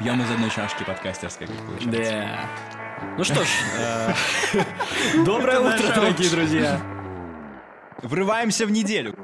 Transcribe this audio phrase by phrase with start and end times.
[0.00, 2.12] Пьем из одной чашки подкастерской, как получается.
[2.12, 2.48] Да.
[3.18, 4.14] Ну что ж, э,
[5.26, 6.80] доброе утро, дорогие друзья.
[8.02, 9.14] Врываемся в неделю.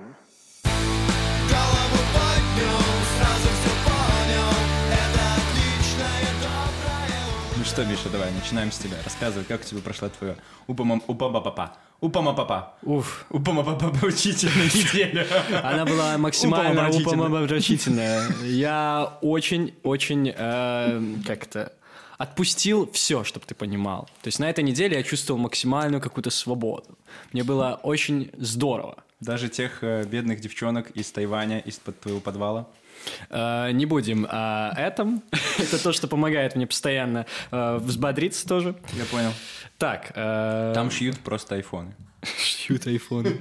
[7.76, 8.96] Что, Миша, давай, начинаем с тебя.
[9.04, 10.36] Рассказывай, как у тебя прошла твоя
[10.66, 15.26] упама упама папа упама папа Уф, упама папа учительная неделя.
[15.62, 17.28] она была максимально Упомрачительная.
[17.28, 18.28] упомрачительная.
[18.44, 21.74] Я очень-очень, э, как это,
[22.16, 24.08] отпустил все, чтобы ты понимал.
[24.22, 26.96] То есть на этой неделе я чувствовал максимальную какую-то свободу.
[27.34, 29.04] Мне было очень здорово.
[29.20, 32.68] Даже тех э, бедных девчонок из Тайваня, из-под твоего подвала.
[33.30, 35.22] Э, Не будем о этом.
[35.58, 38.76] Это то, что помогает мне постоянно э, взбодриться тоже.
[38.94, 39.32] Я понял.
[39.78, 41.94] Так, э, Там шьют просто айфоны.
[42.38, 43.36] шьют айфоны.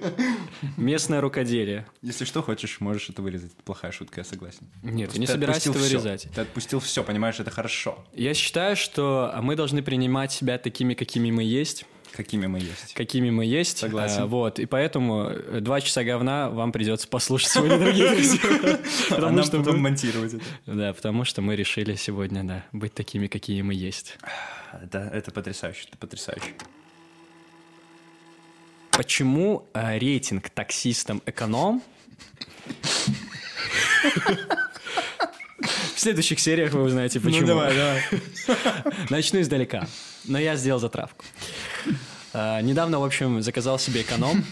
[0.77, 1.85] Местное рукоделие.
[2.01, 3.53] Если что, хочешь, можешь это вырезать.
[3.53, 4.67] Это плохая шутка, я согласен.
[4.83, 6.27] Нет, я не собираюсь это вырезать.
[6.33, 8.03] Ты отпустил все, понимаешь, это хорошо.
[8.13, 11.85] Я считаю, что мы должны принимать себя такими, какими мы есть.
[12.15, 12.93] Какими мы есть.
[12.93, 13.77] Какими мы есть.
[13.77, 14.23] Согласен.
[14.23, 18.39] Э, Вот, и поэтому э, два часа говна вам придется послушать сегодня, дорогие друзья.
[19.09, 20.43] А Потому нам что потом мы- монтировать это.
[20.65, 24.17] Да, потому что мы решили сегодня, да, быть такими, какие мы есть.
[24.81, 26.53] Это, это потрясающе, это потрясающе.
[28.91, 31.81] Почему э, рейтинг таксистам эконом?
[35.95, 37.47] В следующих сериях вы узнаете, почему.
[37.47, 37.73] давай.
[39.09, 39.87] Начну издалека.
[40.27, 41.25] Но я сделал затравку.
[42.37, 44.43] А, Недавно, в общем, заказал себе эконом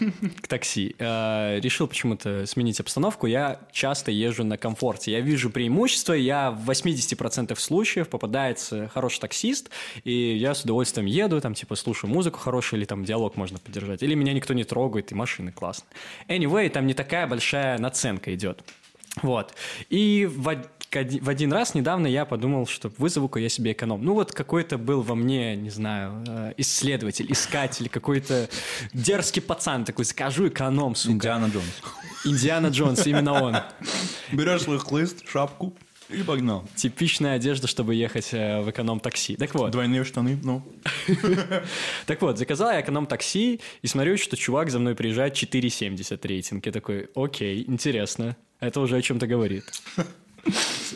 [0.41, 0.95] к такси.
[0.99, 3.27] А, Решил почему-то сменить обстановку.
[3.27, 5.11] Я часто езжу на комфорте.
[5.11, 6.13] Я вижу преимущество.
[6.13, 9.69] Я в 80% случаев попадается хороший таксист,
[10.05, 14.01] и я с удовольствием еду, там, типа, слушаю музыку хорошую, или там диалог можно поддержать.
[14.01, 15.89] Или меня никто не трогает, и машины классные.
[16.29, 18.63] Anyway, там не такая большая наценка идет.
[19.21, 19.53] Вот.
[19.89, 20.55] И в,
[20.95, 24.03] в один раз недавно я подумал, что вызову-ка я себе эконом.
[24.03, 28.49] Ну вот какой-то был во мне, не знаю, э, исследователь, искатель, какой-то
[28.93, 31.13] дерзкий пацан такой, закажу эконом, сука.
[31.13, 31.81] Индиана Джонс.
[32.25, 33.57] Индиана Джонс, именно он.
[34.31, 35.73] Берешь свой хлыст, шапку
[36.09, 36.67] и погнал.
[36.75, 39.35] Типичная одежда, чтобы ехать э, в эконом-такси.
[39.35, 40.61] Так вот, Двойные штаны, ну.
[42.05, 46.65] так вот, заказал я эконом-такси и смотрю, что чувак за мной приезжает 4,70 рейтинг.
[46.65, 48.35] Я такой, окей, интересно.
[48.59, 49.65] Это уже о чем-то говорит.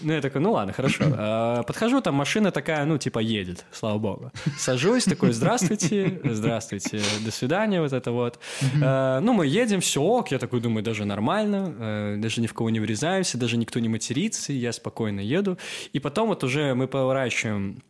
[0.03, 1.05] Ну, я такой, ну ладно, хорошо.
[1.17, 4.31] А, Подхожу, там машина такая, ну, типа, едет, слава богу.
[4.57, 8.39] Сажусь, такой, здравствуйте, здравствуйте, до свидания, вот это вот.
[8.83, 12.53] А, Ну, мы едем, все ок, я такой думаю, даже нормально, э, даже ни в
[12.53, 15.57] кого не врезаемся, даже никто не матерится, я спокойно еду.
[15.93, 17.81] И потом вот уже мы поворачиваем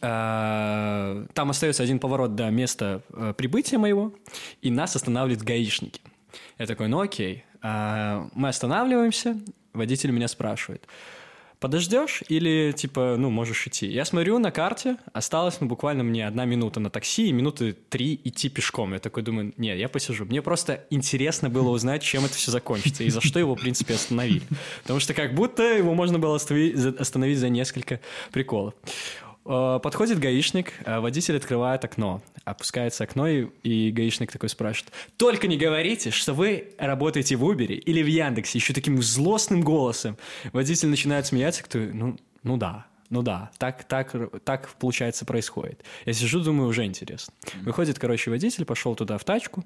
[0.00, 3.02] а, там остается один поворот до места
[3.36, 4.12] прибытия моего,
[4.62, 6.00] и нас останавливают гаишники.
[6.58, 7.44] Я такой, ну окей.
[7.62, 9.36] А, Мы останавливаемся,
[9.74, 10.86] водитель меня спрашивает,
[11.60, 13.86] подождешь или, типа, ну, можешь идти?
[13.86, 18.20] Я смотрю на карте, осталось, ну, буквально мне одна минута на такси и минуты три
[18.22, 18.92] идти пешком.
[18.92, 20.26] Я такой думаю, нет, я посижу.
[20.26, 23.94] Мне просто интересно было узнать, чем это все закончится и за что его, в принципе,
[23.94, 24.42] остановили.
[24.82, 28.74] Потому что как будто его можно было остановить остановить за несколько приколов.
[29.44, 35.46] Э, Подходит гаишник, э, водитель открывает окно, опускается окно, и, и гаишник такой спрашивает, «Только
[35.46, 40.16] не говорите, что вы работаете в Uber или в Яндексе», еще таким злостным голосом.
[40.52, 45.84] Водитель начинает смеяться, кто, ну, ну да, ну да, так, так, так, получается, происходит.
[46.06, 47.34] Я сижу, думаю, уже интересно.
[47.62, 49.64] Выходит, короче, водитель, пошел туда в тачку,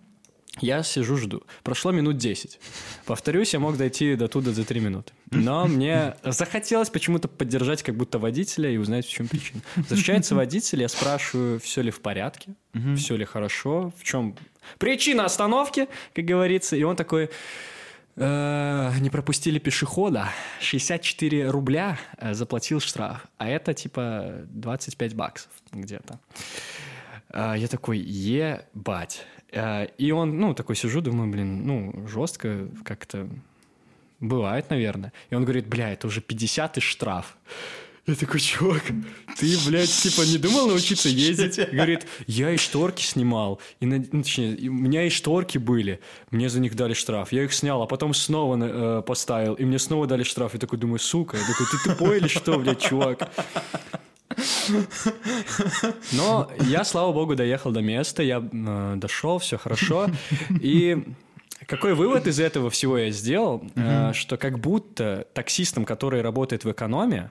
[0.60, 1.42] я сижу, жду.
[1.62, 2.58] Прошло минут 10.
[3.04, 5.12] Повторюсь, я мог дойти до туда за 3 минуты.
[5.30, 9.60] Но мне захотелось почему-то поддержать как будто водителя и узнать, в чем причина.
[9.76, 12.54] Возвращается водитель, я спрашиваю, все ли в порядке,
[12.96, 14.36] все ли хорошо, в чем
[14.78, 16.76] причина остановки, как говорится.
[16.76, 17.30] И он такой,
[18.16, 20.28] «Э, не пропустили пешехода,
[20.60, 26.18] 64 рубля э, заплатил штраф, а это типа 25 баксов где-то.
[27.30, 29.24] А, Я такой, ебать.
[29.52, 33.28] А, И он, ну, такой сижу, думаю, блин, ну, жестко как-то
[34.20, 35.12] бывает, наверное.
[35.30, 37.36] И он говорит, бля, это уже 50 и штраф.
[38.06, 38.84] Я такой, чувак,
[39.38, 41.58] ты, блядь, типа не думал научиться ездить?
[41.72, 43.60] Говорит, я и шторки снимал.
[43.80, 46.00] И, ну, точнее, у меня и шторки были.
[46.30, 47.32] Мне за них дали штраф.
[47.32, 49.52] Я их снял, а потом снова э, поставил.
[49.54, 50.54] И мне снова дали штраф.
[50.54, 51.36] Я такой думаю, сука.
[51.36, 53.30] Я такой, ты тупой или что, блядь, чувак?
[56.12, 60.08] Но я, слава богу, доехал до места, я э, дошел, все хорошо.
[60.60, 61.04] И
[61.66, 63.62] какой вывод из этого всего я сделал?
[63.74, 67.30] Э, что как будто таксистам, которые работают в экономе,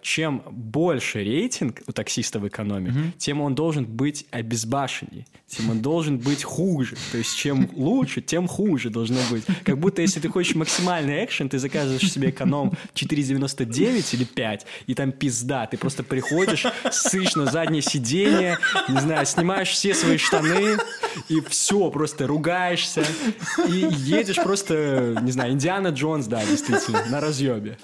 [0.00, 6.18] чем больше рейтинг у таксиста в экономе, тем он должен быть обезбашенней, тем он должен
[6.18, 6.96] быть хуже.
[7.10, 9.44] То есть чем лучше, тем хуже должно быть.
[9.64, 14.94] Как будто если ты хочешь максимальный экшен, ты заказываешь себе эконом 4,99 или 5, и
[14.94, 15.66] там пизда.
[15.66, 18.58] Ты просто приходишь, сышь на заднее сиденье,
[18.88, 20.78] не знаю, снимаешь все свои штаны,
[21.28, 23.04] и все, просто ругаешься,
[23.68, 27.76] и едешь просто, не знаю, Индиана Джонс, да, действительно, на разъебе.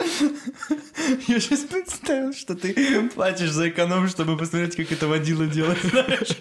[1.26, 6.36] Я сейчас представил, что ты платишь за эконом, чтобы посмотреть, как это водила делает, знаешь.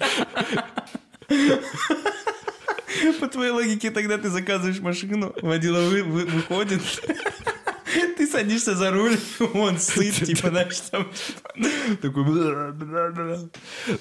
[3.20, 6.82] По твоей логике тогда ты заказываешь машину, водила вы- вы- выходит,
[8.18, 9.18] ты садишься за руль,
[9.54, 11.08] он сыт, типа, знаешь, там,
[11.56, 12.24] типа, такой...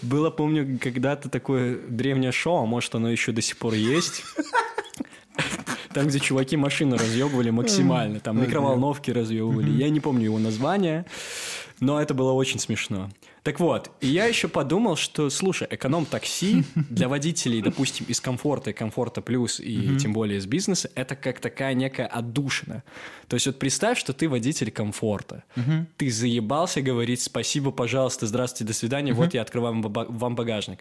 [0.02, 4.25] Было, помню, когда-то такое древнее шоу, а может оно еще до сих пор есть.
[5.96, 9.70] Там, где чуваки машины разъебывали максимально, там микроволновки разъебывали.
[9.70, 11.06] Я не помню его название,
[11.81, 13.11] но это было очень смешно.
[13.43, 18.73] Так вот, и я еще подумал, что, слушай, эконом-такси для водителей, допустим, из комфорта и
[18.73, 22.82] комфорта плюс, и тем более из бизнеса, это как такая некая отдушина.
[23.28, 25.44] То есть вот представь, что ты водитель комфорта.
[25.96, 30.81] Ты заебался говорить спасибо, пожалуйста, здравствуйте, до свидания, вот я открываю вам багажник.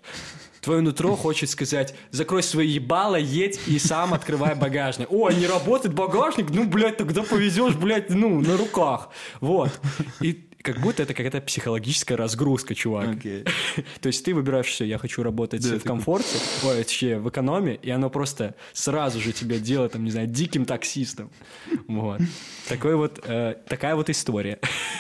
[0.62, 5.12] Твое нутро хочет сказать, закрой свои ебало, едь и сам открывай багажник.
[5.12, 6.50] О, не работает багажник?
[6.50, 9.09] Ну, блядь, тогда повезешь, блядь, ну, на руках.
[9.41, 9.80] Вот.
[10.21, 13.17] И как будто это какая-то психологическая разгрузка, чувак.
[13.17, 13.45] Окей.
[14.01, 17.75] То есть ты выбираешь все, я хочу работать Да, в комфорте, ой, точнее, в экономе,
[17.75, 21.29] и оно просто сразу же тебя делает, там, не знаю, диким таксистом.
[21.88, 22.19] Вот.
[22.67, 24.59] Такой вот, э, такая вот история.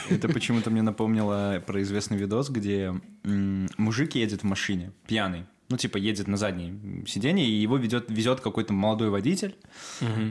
[0.09, 5.45] Это почему-то мне напомнило про известный видос, где м, мужик едет в машине, пьяный.
[5.69, 6.75] Ну, типа, едет на заднее
[7.07, 9.55] сиденье, и его ведет, везет какой-то молодой водитель.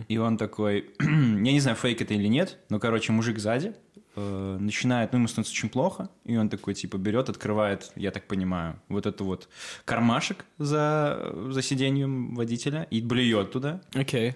[0.07, 3.75] И он такой, я не знаю, фейк это или нет, но, короче, мужик сзади
[4.17, 8.27] э, начинает, ну, ему становится очень плохо, и он такой, типа, берет, открывает, я так
[8.27, 9.49] понимаю, вот это вот
[9.85, 13.81] кармашек за, за сиденьем водителя и блюет туда.
[13.95, 14.35] Окей.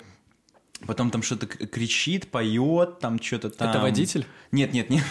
[0.86, 3.70] Потом там что-то кричит, поет, там что-то там.
[3.70, 4.26] Это водитель?
[4.52, 5.04] Нет, нет, нет.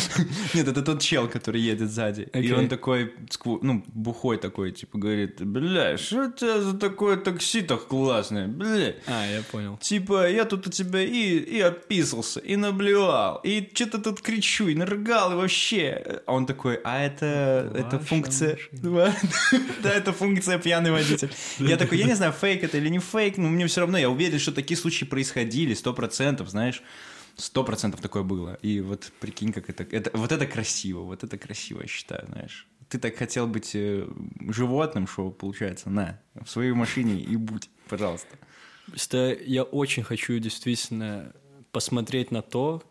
[0.54, 2.28] Нет, это тот чел, который едет сзади.
[2.34, 3.14] И он такой,
[3.62, 8.94] ну, бухой такой, типа, говорит, бля, что у тебя за такое такси так классное, бля.
[9.06, 9.78] А, я понял.
[9.80, 14.74] Типа, я тут у тебя и, и описался, и наблюдал, и что-то тут кричу, и
[14.74, 16.22] нарыгал, и вообще.
[16.26, 18.58] А он такой, а это, это функция...
[19.82, 21.30] Да, это функция пьяный водитель.
[21.58, 24.10] Я такой, я не знаю, фейк это или не фейк, но мне все равно, я
[24.10, 26.82] уверен, что такие случаи происходили, сто процентов, знаешь.
[27.36, 28.54] Сто процентов такое было.
[28.62, 30.10] И вот прикинь, как это, это...
[30.16, 32.68] Вот это красиво, вот это красиво, я считаю, знаешь.
[32.88, 34.08] Ты так хотел быть э,
[34.48, 38.36] животным, что получается, на, в своей машине и будь, пожалуйста.
[38.86, 41.32] Просто я очень хочу действительно
[41.70, 42.82] посмотреть на то,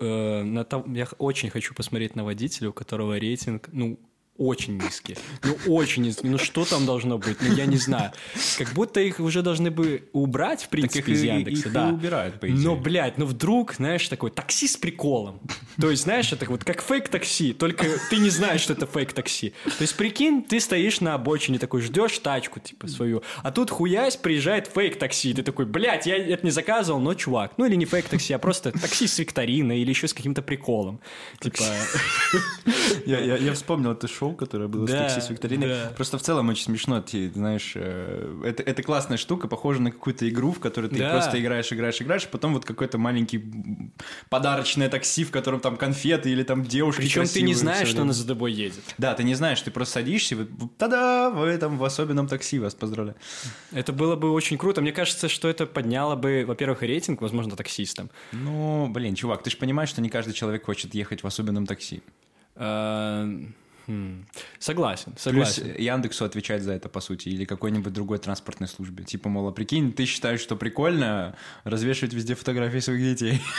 [0.00, 4.00] э, на то, я очень хочу посмотреть на водителя, у которого рейтинг, ну,
[4.38, 5.16] очень низкий.
[5.42, 6.26] Ну, очень низкий.
[6.26, 7.36] Ну, что там должно быть?
[7.40, 8.12] Ну, я не знаю.
[8.58, 11.60] Как будто их уже должны бы убрать, в принципе, их из и- Яндекса.
[11.60, 11.88] их и да.
[11.88, 12.58] убирают, по идее.
[12.64, 15.40] Но, блядь, ну вдруг, знаешь, такой такси с приколом.
[15.80, 19.14] То есть, знаешь, это вот как fake taxi, только ты не знаешь, что это fake
[19.14, 19.50] taxi.
[19.64, 24.16] То есть, прикинь, ты стоишь на обочине, такой ждешь тачку, типа, свою, а тут хуясь
[24.16, 27.52] приезжает fake taxi, и ты такой, блядь, я это не заказывал, но чувак.
[27.58, 31.00] Ну, или не fake taxi, а просто такси с викториной или еще с каким-то приколом.
[31.40, 31.62] Типа,
[33.06, 35.68] Я, вспомнил это шоу, которое было Да, с с викториной.
[35.68, 35.92] да.
[35.96, 40.28] Просто в целом очень смешно, ты знаешь, э, это, это классная штука, похожа на какую-то
[40.28, 41.10] игру, в которой ты Да.
[41.12, 43.42] просто играешь, играешь, играешь, а потом вот какой-то маленький
[44.28, 48.12] подарочное такси, в котором там конфеты или там девушки причем ты не знаешь, что она
[48.12, 48.82] за тобой едет.
[48.98, 52.74] Да, ты не знаешь, ты просто садишься, вот та-да, вы этом в особенном такси вас
[52.74, 53.16] поздравляю.
[53.72, 54.80] Это было бы очень круто.
[54.80, 58.10] Мне кажется, что это подняло бы, во-первых, рейтинг, возможно, таксистам.
[58.32, 62.02] Ну, блин, чувак, ты же понимаешь, что не каждый человек хочет ехать в особенном такси.
[62.54, 63.28] Э,
[63.86, 64.24] хм,
[64.58, 65.74] Согласен, Плюс согласен.
[65.78, 69.04] Яндексу отвечать за это, по сути, или какой-нибудь другой транспортной службе.
[69.04, 73.40] Типа, мол, а прикинь, ты считаешь, что прикольно развешивать везде фотографии своих детей.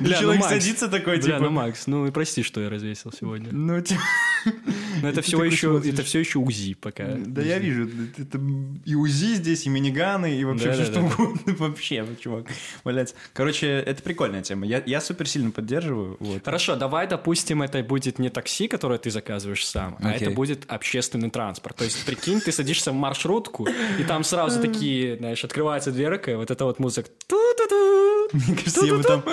[0.00, 1.50] Ну, человек садится такой, Бля, ну типа...
[1.50, 3.48] Макс, ну и прости, что я развесил сегодня.
[3.52, 4.00] Ну, типа,
[5.02, 7.14] Но это такой еще, это все еще УЗИ пока.
[7.16, 8.40] да я вижу, это
[8.84, 11.40] и УЗИ здесь, и миниганы, и вообще все что угодно.
[11.58, 12.46] Вообще, чувак,
[12.84, 13.14] валяться.
[13.32, 14.66] Короче, это прикольная тема.
[14.66, 16.18] Я, супер сильно поддерживаю.
[16.44, 20.26] Хорошо, давай, допустим, это будет не такси, которое ты заказываешь сам, а Окей.
[20.26, 21.76] это будет общественный транспорт.
[21.76, 26.34] То есть, прикинь, ты садишься в маршрутку, и там сразу такие, знаешь, открывается дверка, и
[26.34, 27.10] вот это вот музыка.
[28.32, 29.24] Мне кажется, я бы там...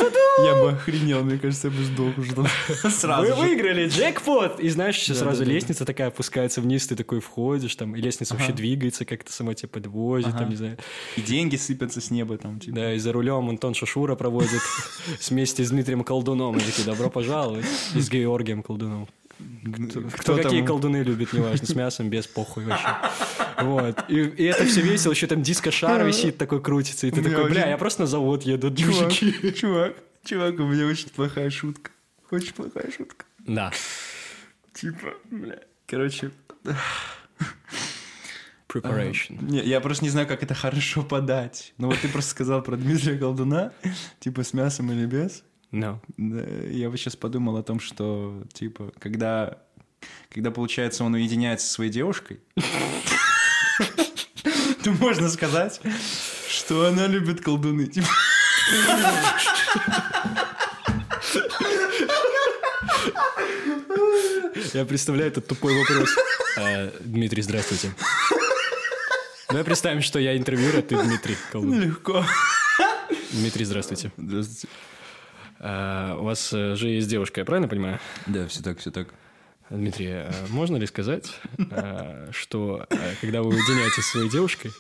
[0.44, 2.48] Я бы охренел, мне кажется, я бы сдох уже там
[2.92, 4.60] сразу Вы выиграли джекпот!
[4.60, 8.54] И знаешь, еще сразу лестница такая опускается вниз, ты такой входишь, там, и лестница вообще
[8.54, 10.78] двигается, как-то сама тебя подвозит, там, не знаю.
[11.16, 12.76] И деньги сыпятся с неба там, типа.
[12.76, 14.62] Да, и за рулем Антон Шашура проводит
[15.30, 16.58] вместе с Дмитрием Колдуном.
[16.58, 17.66] И такие, добро пожаловать.
[17.96, 19.08] И с Георгием Колдуном.
[19.88, 20.44] Кто, кто там?
[20.44, 22.88] какие колдуны любит, неважно, с мясом, без похуй вообще.
[23.62, 24.04] Вот.
[24.10, 27.70] И, и это все весело, еще там диско-шар висит, такой крутится, и ты такой, бля,
[27.70, 29.54] я просто на завод еду, Чувак, мужики.
[29.56, 29.96] чувак,
[30.26, 31.92] чувак, у меня очень плохая шутка.
[32.30, 33.26] Очень плохая шутка.
[33.40, 33.72] Да.
[34.74, 35.60] Типа, бля.
[35.86, 36.32] Короче,
[38.68, 39.42] Preparation.
[39.42, 41.74] не, я просто не знаю, как это хорошо подать.
[41.78, 43.72] Ну вот ты просто сказал про Дмитрия Колдуна,
[44.20, 45.44] типа с мясом или без.
[45.78, 46.00] No.
[46.72, 49.60] Я бы сейчас подумал о том, что, типа, когда,
[50.30, 52.40] когда получается, он уединяется со своей девушкой,
[54.84, 55.80] то можно сказать,
[56.50, 57.86] что она любит колдуны.
[57.86, 58.08] Типа,
[64.74, 66.10] Я представляю этот тупой вопрос.
[66.58, 67.92] Э, Дмитрий, здравствуйте.
[69.50, 71.80] Давай представим, что я интервьюер, а ты Дмитрий Колдун.
[71.82, 72.26] легко.
[73.32, 74.12] Дмитрий, здравствуйте.
[74.18, 74.68] Здравствуйте.
[75.60, 78.00] Э, У вас же есть девушка, я правильно понимаю?
[78.26, 79.08] Да, все так, все так.
[79.70, 82.88] Дмитрий, э, можно ли сказать, э, что
[83.22, 84.72] когда вы уединяетесь со своей девушкой,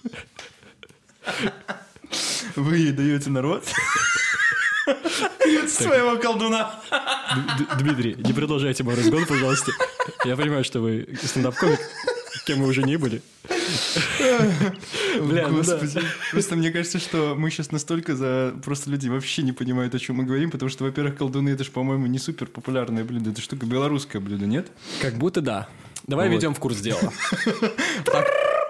[2.56, 3.66] Вы ей даете народ?
[5.68, 6.80] Своего колдуна.
[7.80, 9.72] Дмитрий, не продолжайте мой разгон, пожалуйста.
[10.24, 11.80] Я понимаю, что вы стендап-комик,
[12.46, 13.22] кем вы уже не были.
[15.28, 15.78] Бля, ну да.
[15.78, 16.06] Господи.
[16.32, 18.54] Просто мне кажется, что мы сейчас настолько за...
[18.64, 21.72] Просто люди вообще не понимают, о чем мы говорим, потому что, во-первых, колдуны, это же,
[21.72, 23.32] по-моему, не супер популярное блюдо.
[23.32, 24.68] Это штука белорусское блюдо, нет?
[25.02, 25.68] Как будто да.
[26.08, 26.36] Давай Вот.
[26.36, 27.00] ведем в курс дела.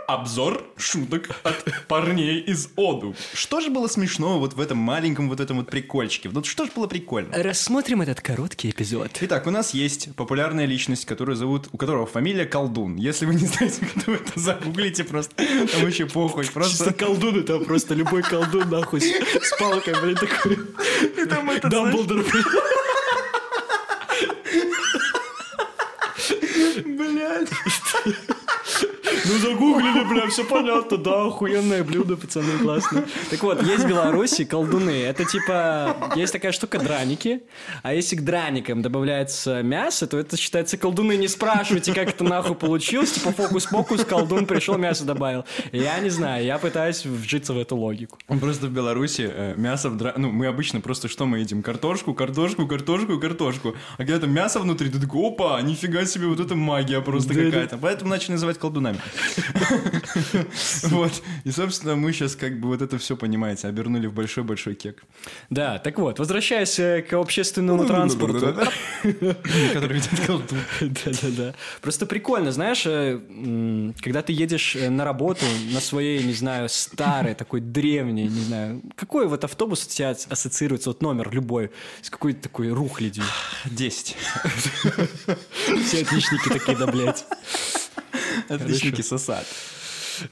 [0.07, 3.13] Обзор шуток от парней из Оду.
[3.33, 6.29] Что же было смешного вот в этом маленьком вот этом вот прикольчике?
[6.29, 7.29] Вот что же было прикольно?
[7.35, 9.11] Рассмотрим этот короткий эпизод.
[9.19, 12.95] Итак, у нас есть популярная личность, которую зовут, у которого фамилия Колдун.
[12.95, 15.35] Если вы не знаете, кто это, загуглите просто.
[15.35, 16.45] Там вообще похуй.
[16.45, 20.57] Чисто Просто колдун, это просто любой колдун, нахуй, с, палкой, блин, такой.
[21.27, 22.45] там это, Дамблдор, блин.
[26.97, 27.49] блядь.
[29.27, 33.05] Ну, загуглили, бля, все понятно, да, охуенное блюдо, пацаны, классно.
[33.29, 34.91] Так вот, есть в Беларуси колдуны.
[34.91, 37.41] Это типа, есть такая штука драники,
[37.83, 41.17] а если к драникам добавляется мясо, то это считается колдуны.
[41.17, 43.11] Не спрашивайте, как это нахуй получилось.
[43.11, 45.45] Типа фокус-покус, колдун пришел, мясо добавил.
[45.71, 48.17] Я не знаю, я пытаюсь вжиться в эту логику.
[48.27, 50.13] Он просто в Беларуси э, мясо в дра...
[50.17, 51.63] Ну, мы обычно просто что мы едим?
[51.63, 53.75] Картошку, картошку, картошку картошку.
[53.97, 57.45] А когда там мясо внутри, ты такой, опа, нифига себе, вот это магия просто Да-да.
[57.45, 57.77] какая-то.
[57.77, 58.99] Поэтому начали называть колдунами.
[60.83, 61.11] Вот.
[61.43, 65.03] И, собственно, мы сейчас как бы вот это все, понимаете, обернули в большой-большой кек.
[65.49, 68.55] Да, так вот, возвращаясь э, к общественному транспорту.
[69.73, 70.59] Который ведет колдун.
[70.81, 71.53] Да-да-да.
[71.81, 73.19] Просто прикольно, знаешь, э,
[74.01, 78.81] когда ты едешь э, на работу на своей, не знаю, старой, такой древней, не знаю,
[78.95, 81.71] какой вот автобус у тебя ассоциируется, вот номер любой,
[82.01, 83.23] с какой-то такой рухлядью.
[83.65, 84.15] Десять.
[85.85, 87.25] Все отличники такие, да, блядь.
[88.49, 89.45] Отличники сосад.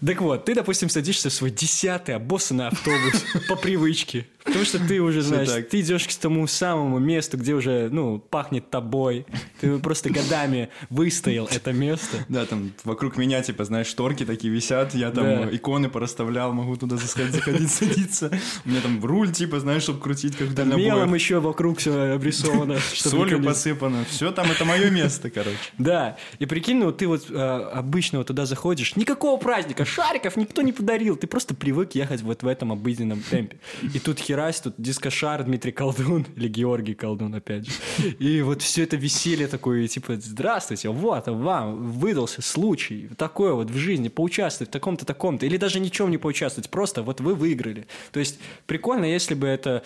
[0.05, 4.27] Так вот, ты, допустим, садишься в свой десятый обоссанный автобус по привычке.
[4.55, 8.69] Потому что ты уже, знаешь, ты идешь к тому самому месту, где уже, ну, пахнет
[8.69, 9.25] тобой.
[9.59, 12.25] Ты просто годами выстоял это место.
[12.29, 16.95] Да, там вокруг меня, типа, знаешь, шторки такие висят, я там иконы порасставлял, могу туда
[16.95, 18.31] заходить, садиться.
[18.63, 22.77] У меня там руль, типа, знаешь, чтобы крутить, как в Мелом еще вокруг все обрисовано.
[22.95, 24.05] Солью посыпано.
[24.09, 25.57] Все там, это мое место, короче.
[25.77, 30.71] Да, и прикинь, ну ты вот э, обычно туда заходишь, никакого праздника, шариков никто не
[30.71, 33.57] подарил, ты просто привык ехать вот в этом обыденном темпе.
[33.93, 37.73] И тут херась, тут дискошар Дмитрий Колдун, или Георгий Колдун, опять же.
[38.19, 43.77] И вот все это веселье такое, типа, здравствуйте, вот вам выдался случай, такое вот в
[43.77, 47.87] жизни, поучаствовать в таком-то, таком-то, или даже ничем не поучаствовать, просто вот вы выиграли.
[48.11, 49.83] То есть прикольно, если бы это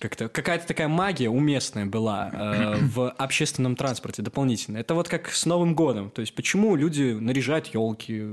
[0.00, 4.78] как-то какая-то такая магия уместная была э, в общественном транспорте дополнительно.
[4.78, 6.10] Это вот как с Новым годом.
[6.10, 8.24] То есть почему люди наряжают елки,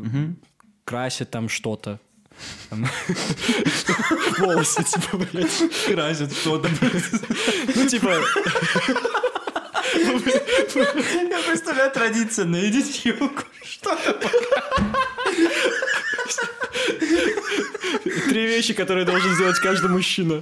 [0.83, 1.99] красят там что-то.
[4.39, 5.85] Волосы, типа, блядь.
[5.87, 6.69] Красят что-то.
[7.75, 8.21] Ну, типа,
[9.93, 13.43] Я представляю традицию нарядить елку.
[13.63, 14.19] Что-то.
[18.29, 20.41] три вещи, которые должен сделать каждый мужчина.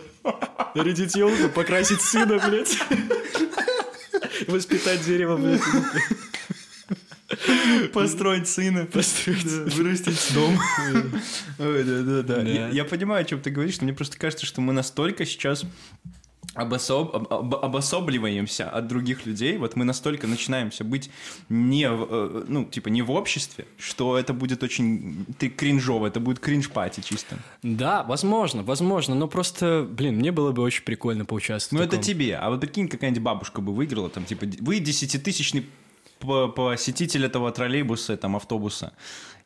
[0.76, 2.78] Нарядить елку, покрасить сына, блядь.
[4.48, 5.62] Воспитать дерево, блядь.
[7.94, 8.86] Построить сына.
[8.86, 10.58] Построить Да, Вырастить дом.
[11.60, 12.36] Ой, да, да, да.
[12.38, 12.42] Да.
[12.50, 15.66] Я я понимаю, о чем ты говоришь, но мне просто кажется, что мы настолько сейчас
[16.56, 21.10] обособ- об- об- обособливаемся от других людей, вот мы настолько начинаемся быть
[21.48, 26.20] не, в, э, ну, типа, не в обществе, что это будет очень ты кринжово, это
[26.20, 27.38] будет кринж-пати чисто.
[27.62, 31.92] Да, возможно, возможно, но просто, блин, мне было бы очень прикольно поучаствовать.
[31.92, 32.36] Ну, это тебе.
[32.36, 35.66] А вот прикинь, какая-нибудь бабушка бы выиграла, там, типа, вы десятитысячный
[36.20, 38.94] посетитель этого троллейбуса, там, автобуса.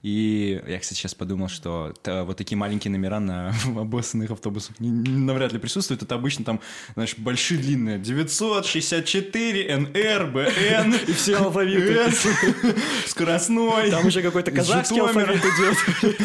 [0.03, 5.59] И я, кстати, сейчас подумал, что вот такие маленькие номера на обоссанных автобусах навряд ли
[5.59, 6.03] присутствуют.
[6.03, 6.59] Это обычно там,
[6.95, 7.99] знаешь, большие длинные.
[7.99, 10.95] 964, НР, БН.
[11.07, 12.11] И все алфавиты.
[13.07, 13.91] Скоростной.
[13.91, 16.19] Там уже какой-то казахский алфавит идет.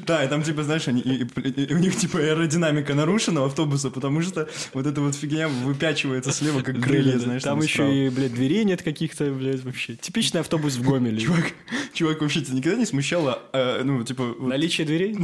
[0.06, 4.86] Да, и там, типа, знаешь, у них, типа, аэродинамика нарушена у автобуса, потому что вот
[4.86, 7.42] эта вот фигня выпячивается слева, как крылья, знаешь.
[7.42, 9.94] Там еще и, блядь, дверей нет каких-то, блядь, вообще.
[9.96, 11.20] Типичный автобус в Гомеле.
[11.20, 11.52] Чувак,
[11.92, 15.16] чувак, вообще тебя никогда не смущало, э, ну, типа, вот- Наличие дверей?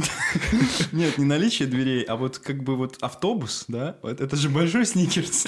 [0.91, 4.85] нет, не наличие дверей, а вот как бы вот автобус, да, вот это же большой
[4.85, 5.47] сникерс.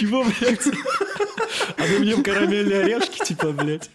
[0.00, 0.66] Чего, блядь?
[1.76, 3.90] А мы в нем карамельные орешки, типа, блядь.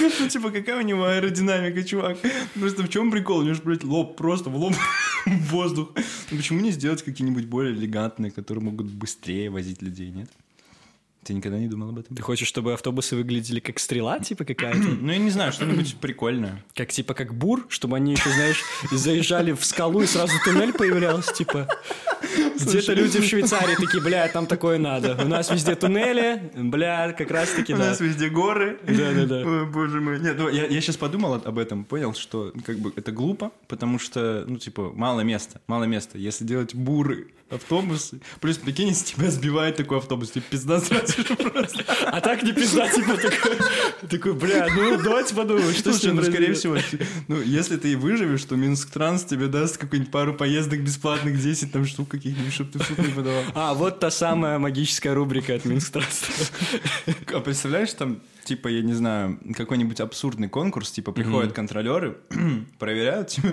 [0.00, 2.18] Ну, типа, какая у него аэродинамика, чувак?
[2.54, 3.38] Просто в чем прикол?
[3.38, 4.74] У него же, блядь, лоб просто в лоб
[5.26, 5.90] в воздух.
[6.30, 10.30] Ну, почему не сделать какие-нибудь более элегантные, которые могут быстрее возить людей, нет?
[11.24, 12.14] Ты никогда не думал об этом?
[12.14, 14.78] Ты хочешь, чтобы автобусы выглядели как стрела, типа, какая-то?
[15.04, 16.64] Ну, я не знаю, что-нибудь прикольное.
[16.74, 21.32] Как, типа, как бур, чтобы они еще, знаешь, заезжали в скалу и сразу туннель появлялся,
[21.32, 21.68] типа.
[22.60, 25.18] Где-то люди в Швейцарии такие, бля, там такое надо.
[25.22, 27.88] У нас везде туннели, бля, как раз-таки, У да.
[27.90, 28.78] нас везде горы.
[28.86, 29.64] Да-да-да.
[29.64, 30.20] Боже мой.
[30.20, 33.98] Нет, ну, я, я сейчас подумал об этом, понял, что как бы это глупо, потому
[33.98, 36.18] что, ну, типа, мало места, мало места.
[36.18, 41.36] Если делать буры автобусы, плюс, прикинь, если тебя сбивает такой автобус, тебе пизда сразу же
[41.36, 41.84] просто.
[42.06, 43.58] А так не пизда, типа, такой,
[44.08, 46.76] такой, бля, ну, давайте подумаем, что Слушай, ну, скорее всего,
[47.28, 51.72] ну, если ты и выживешь, то Минск Транс тебе даст какую-нибудь пару поездок бесплатных, 10
[51.72, 53.42] там штук каких-нибудь, чтобы ты в суд не подавал.
[53.54, 56.34] А, вот та самая магическая рубрика от Минстранства.
[57.32, 62.16] А представляешь, там, типа, я не знаю, какой-нибудь абсурдный конкурс, типа, приходят контролеры,
[62.78, 63.48] проверяют, типа,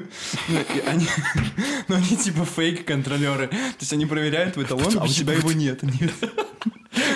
[0.47, 1.07] ну, они,
[1.87, 3.47] ну, они, типа, фейк-контролеры.
[3.47, 5.83] То есть они проверяют в эталон, а у тебя его нет.
[5.83, 6.13] Нет.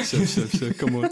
[0.03, 1.09] Все, все, все, come on.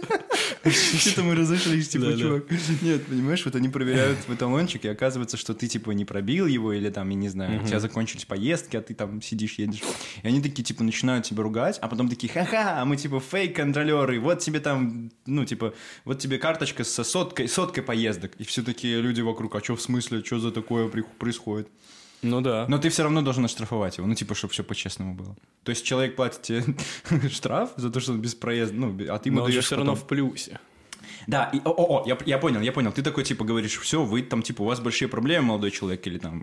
[0.63, 2.45] Что-то мы разошлись, типа, чувак.
[2.81, 6.71] Нет, понимаешь, вот они проверяют в эталончик, и оказывается, что ты, типа, не пробил его,
[6.73, 9.81] или там, я не знаю, у тебя закончились поездки, а ты там сидишь, едешь.
[10.21, 14.39] И они такие, типа, начинают тебя ругать, а потом такие, ха-ха, мы, типа, фейк-контролеры, вот
[14.39, 15.73] тебе там, ну, типа,
[16.05, 18.31] вот тебе карточка со соткой, соткой поездок.
[18.37, 21.67] И все такие люди вокруг, а что в смысле, что за такое происходит?
[22.23, 22.65] Ну да.
[22.67, 25.35] Но ты все равно должен оштрафовать его, ну, типа, чтобы все по-честному было.
[25.63, 26.63] То есть человек платит тебе
[27.29, 29.91] штраф за то, что он без проезда, ну, а ты ему Но даешь все равно
[29.93, 30.59] потом- в плюсе.
[31.27, 32.91] Да, и, о, о, я, я понял, я понял.
[32.91, 36.17] Ты такой, типа, говоришь, все, вы там, типа, у вас большие проблемы, молодой человек или
[36.17, 36.41] там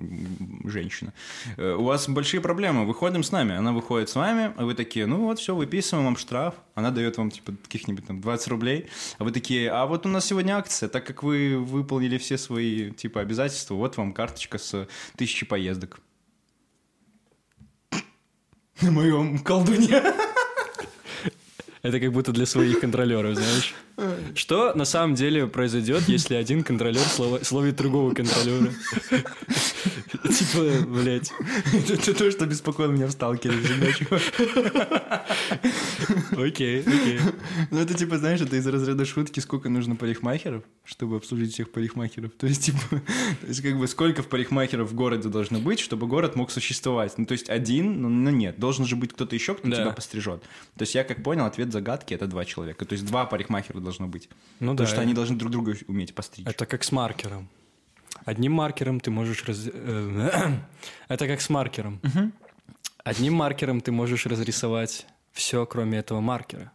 [0.64, 1.12] женщина.
[1.56, 3.54] Э, У вас большие проблемы, выходим с нами.
[3.54, 6.54] Она выходит с вами, а вы такие, ну вот, все, выписываем вам штраф.
[6.74, 8.86] Она дает вам, типа, каких-нибудь там 20 рублей.
[9.18, 12.90] А вы такие, а вот у нас сегодня акция, так как вы выполнили все свои,
[12.90, 16.00] типа, обязательства, вот вам карточка с тысячи поездок.
[18.80, 20.02] На моем колдуне.
[21.82, 23.74] Это как будто для своих контролеров, знаешь.
[24.34, 27.00] Что на самом деле произойдет, если один контролер
[27.42, 28.72] словит другого контролера?
[30.30, 31.32] Типа, блядь.
[31.88, 33.54] Это то, что беспокоило меня в сталкере.
[36.32, 37.20] Окей, окей.
[37.70, 42.32] Ну, это типа, знаешь, это из разряда шутки, сколько нужно парикмахеров, чтобы обслужить всех парикмахеров.
[42.32, 46.36] То есть, типа, то есть, как бы, сколько парикмахеров в городе должно быть, чтобы город
[46.36, 47.16] мог существовать.
[47.18, 50.42] Ну, то есть, один, ну, нет, должен же быть кто-то еще, кто тебя пострижет.
[50.76, 52.84] То есть, я как понял, ответ загадки— это два человека.
[52.84, 54.28] То есть, два парикмахера должно быть.
[54.60, 54.92] Ну Потому да.
[54.92, 56.46] что они должны друг друга уметь постричь.
[56.46, 57.48] Это как с маркером.
[58.24, 59.44] Одним маркером ты можешь...
[59.44, 60.52] раз- э,
[61.08, 62.00] Это как с маркером.
[63.04, 66.72] Одним маркером ты можешь разрисовать все, кроме этого маркера.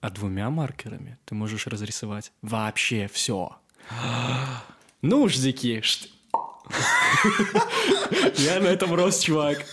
[0.00, 3.56] А двумя маркерами ты можешь разрисовать вообще все.
[5.02, 5.82] Нуждики.
[8.36, 9.64] Я на этом рос, чувак.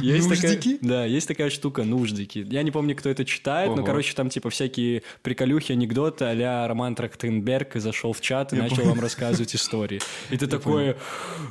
[0.00, 0.78] Есть такая- Нуждики?
[0.80, 2.46] Да, есть такая штука, нуждики.
[2.50, 3.84] Я не помню, кто это читает, но, Ого.
[3.86, 9.00] короче, там типа всякие приколюхи, анекдоты а Роман Трактенберг зашел в чат и начал вам
[9.00, 10.00] рассказывать истории.
[10.30, 10.96] И ты такой,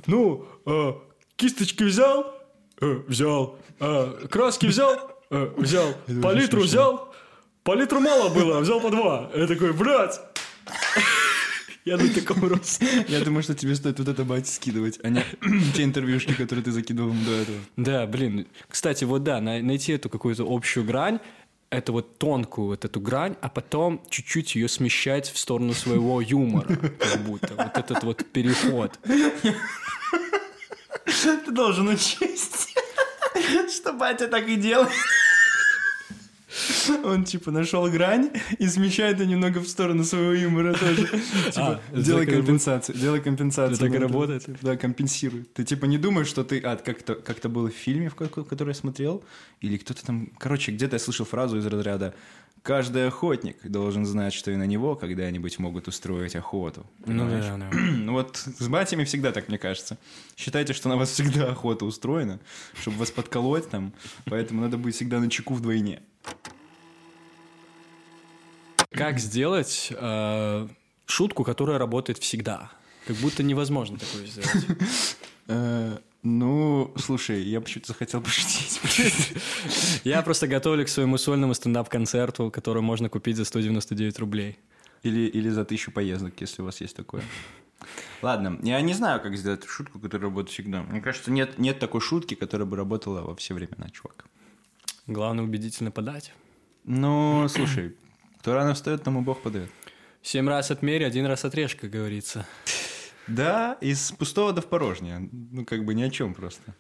[0.06, 0.93] ну, э,
[1.36, 2.34] кисточки взял?
[2.82, 3.58] Э, Взял.
[3.79, 4.95] Э, Краски взял?
[5.29, 5.93] Э, Взял.
[6.21, 7.13] Палитру взял?
[7.63, 9.32] Палитру мало было, взял по два.
[9.36, 10.19] Я такой, блядь.
[11.86, 12.80] Я на таком рос.
[13.08, 15.24] Я думаю, что тебе стоит вот это бать скидывать, а не
[15.76, 17.58] те интервьюшки, которые ты закидывал до этого.
[17.78, 18.48] Да, блин.
[18.69, 21.19] Кстати, вот да, на- найти эту какую-то общую грань.
[21.69, 26.67] эту вот тонкую вот эту грань, а потом чуть-чуть ее смещать в сторону своего юмора,
[27.00, 27.54] как будто.
[27.56, 28.98] Вот этот вот переход.
[29.06, 29.54] Ты
[31.52, 32.76] должен учесть,
[33.76, 34.89] что батя так и делает.
[37.04, 41.08] Он, типа, нашел грань и смещает ее немного в сторону своего юмора тоже.
[41.52, 43.78] Типа, это делай компенсацию, делай компенсацию.
[43.78, 44.46] Так и Ну, работает?
[44.62, 45.46] Да, компенсируй.
[45.54, 46.60] Ты, типа, не думаешь, что ты...
[46.60, 49.24] А, как-то как было в фильме, в который я смотрел,
[49.62, 50.28] или кто-то там...
[50.38, 52.13] Короче, где-то я слышал фразу из разряда
[52.62, 56.86] «Каждый охотник должен знать, что и на него когда-нибудь могут устроить охоту».
[57.00, 57.46] Ну Понимаешь?
[57.46, 57.70] да, да.
[58.04, 59.98] Ну вот с батями всегда так, мне кажется.
[60.38, 62.39] Считайте, что на вас всегда охота устроена,
[62.80, 63.94] чтобы вас подколоть там,
[64.26, 66.02] поэтому надо быть всегда на чеку вдвойне.
[68.92, 70.68] Как сделать э,
[71.06, 72.72] шутку, которая работает всегда?
[73.08, 74.66] Как будто невозможно такое сделать.
[75.48, 78.80] Э, Ну, слушай, я почему-то захотел пошутить.
[80.06, 84.58] Я просто готовлю к своему сольному стендап-концерту, который можно купить за 199 рублей.
[85.04, 87.24] Или, или за тысячу поездок, если у вас есть такое.
[88.22, 90.84] Ладно, я не знаю, как сделать шутку, которая работает всегда.
[90.84, 94.24] Мне кажется, нет, нет такой шутки, которая бы работала во все времена, чувак.
[95.08, 96.34] Главное убедительно подать.
[96.86, 97.96] Ну, слушай,
[98.39, 99.70] кто рано встает, тому Бог подает.
[100.22, 102.46] Семь раз отмерь, один раз отрежь, как говорится.
[103.28, 105.30] Да, из пустого до в порожнее.
[105.32, 106.76] Ну, как бы ни о чем просто.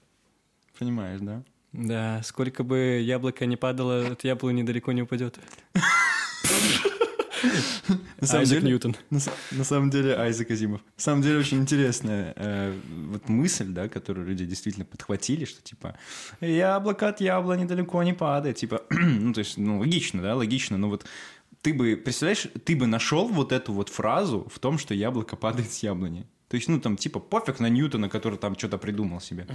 [0.77, 1.43] Понимаешь, да?
[1.73, 5.39] Да, сколько бы яблоко не падало, от яблони далеко не упадет.
[8.19, 8.95] На самом Айзек деле- Ньютон.
[9.51, 10.81] На самом деле, Айзек Азимов.
[10.97, 12.73] На самом деле, очень интересная э,
[13.09, 15.97] вот мысль, да, которую люди действительно подхватили, что типа
[16.41, 18.57] яблоко от яблони далеко не падает.
[18.57, 21.05] Типа, ну, то есть, ну, логично, да, логично, но вот
[21.61, 25.71] ты бы, представляешь, ты бы нашел вот эту вот фразу в том, что яблоко падает
[25.71, 26.25] с яблони.
[26.53, 29.47] То есть, ну, там, типа, пофиг на Ньютона, который там что-то придумал себе.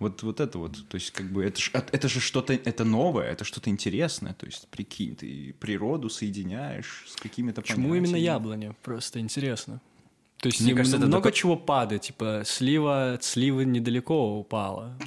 [0.00, 0.88] Вот, вот это вот.
[0.88, 4.34] То есть, как бы, это, ж- это же что-то, это новое, это что-то интересное.
[4.34, 8.74] То есть, прикинь, ты природу соединяешь с какими-то Почему именно яблоня?
[8.82, 9.80] Просто интересно.
[10.42, 14.98] То есть Мне кажется, это много только- чего падает, типа слива от сливы недалеко упала,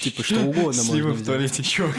[0.00, 1.96] типа что угодно Слива можно в туалете, чувак.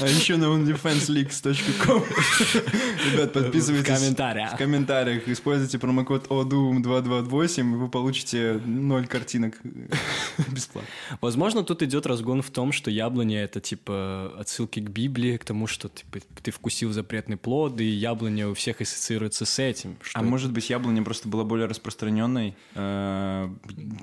[0.00, 2.02] А еще на onlyfansleaks.com.
[3.12, 3.88] Ребят, подписывайтесь.
[3.88, 4.54] В комментариях.
[4.54, 5.28] В комментариях.
[5.28, 9.54] Используйте промокод ODUM228, и вы получите ноль картинок
[10.48, 10.90] бесплатно.
[11.20, 15.68] Возможно, тут идет разгон в том, что яблоня это типа отсылки к Библии, к тому,
[15.68, 19.96] что типа, ты вкусил запретный плод, и яблоня у всех ассоциируется с этим.
[20.02, 23.48] Что А может быть, яблоня просто была более распространенной э,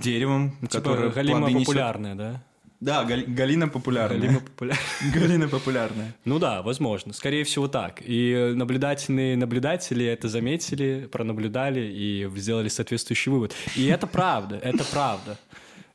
[0.02, 1.68] деревом, ну, типа которое галима плоды несет?
[1.68, 2.44] популярная, да?
[2.80, 4.20] Да, гал- галина популярная.
[4.20, 4.84] Галима популярная.
[5.14, 6.16] Галина популярная.
[6.26, 7.14] Ну да, возможно.
[7.14, 8.02] Скорее всего так.
[8.04, 13.54] И наблюдательные наблюдатели это заметили, пронаблюдали и сделали соответствующий вывод.
[13.76, 15.38] И это правда, это правда.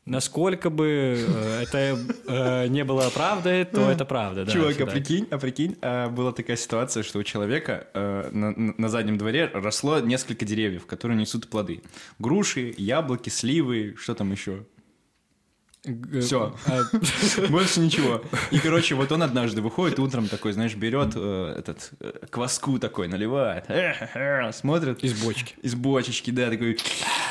[0.06, 4.44] Насколько бы э, это э, не было правдой, то это правда.
[4.44, 8.54] да, Чувак, а прикинь, а прикинь, а, была такая ситуация, что у человека э, на-
[8.78, 11.82] на заднем дворе росло несколько деревьев, которые несут плоды.
[12.20, 14.64] Груши, яблоки, сливы, что там еще?
[16.20, 16.56] Всё.
[16.66, 16.82] а,
[17.48, 18.22] Больше ничего.
[18.50, 23.08] И, короче, вот он однажды выходит утром такой, знаешь, берет э, этот э, кваску такой,
[23.08, 25.02] наливает, э, смотрит.
[25.04, 25.54] Из бочки.
[25.62, 26.78] Из бочечки, да, такой,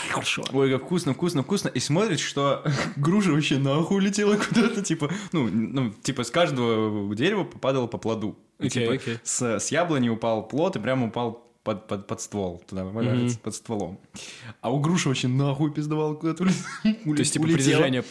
[0.10, 0.44] Хорошо.
[0.54, 1.70] ой, как вкусно, вкусно, вкусно.
[1.70, 2.64] И смотрит, что
[2.96, 8.38] груша вообще нахуй улетела куда-то, типа, ну, ну, типа с каждого дерева попадало по плоду.
[8.62, 8.98] Типа.
[9.24, 13.56] С, с яблони упал плод и прямо упал под, под, под ствол, туда валяется, под
[13.56, 14.00] стволом.
[14.62, 16.54] А у груши вообще нахуй пиздовала куда-то уле-
[17.16, 18.04] То есть, типа, притяжение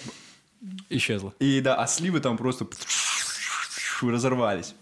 [0.91, 1.35] исчезло.
[1.39, 2.67] И да, а сливы там просто
[4.03, 4.75] разорвались.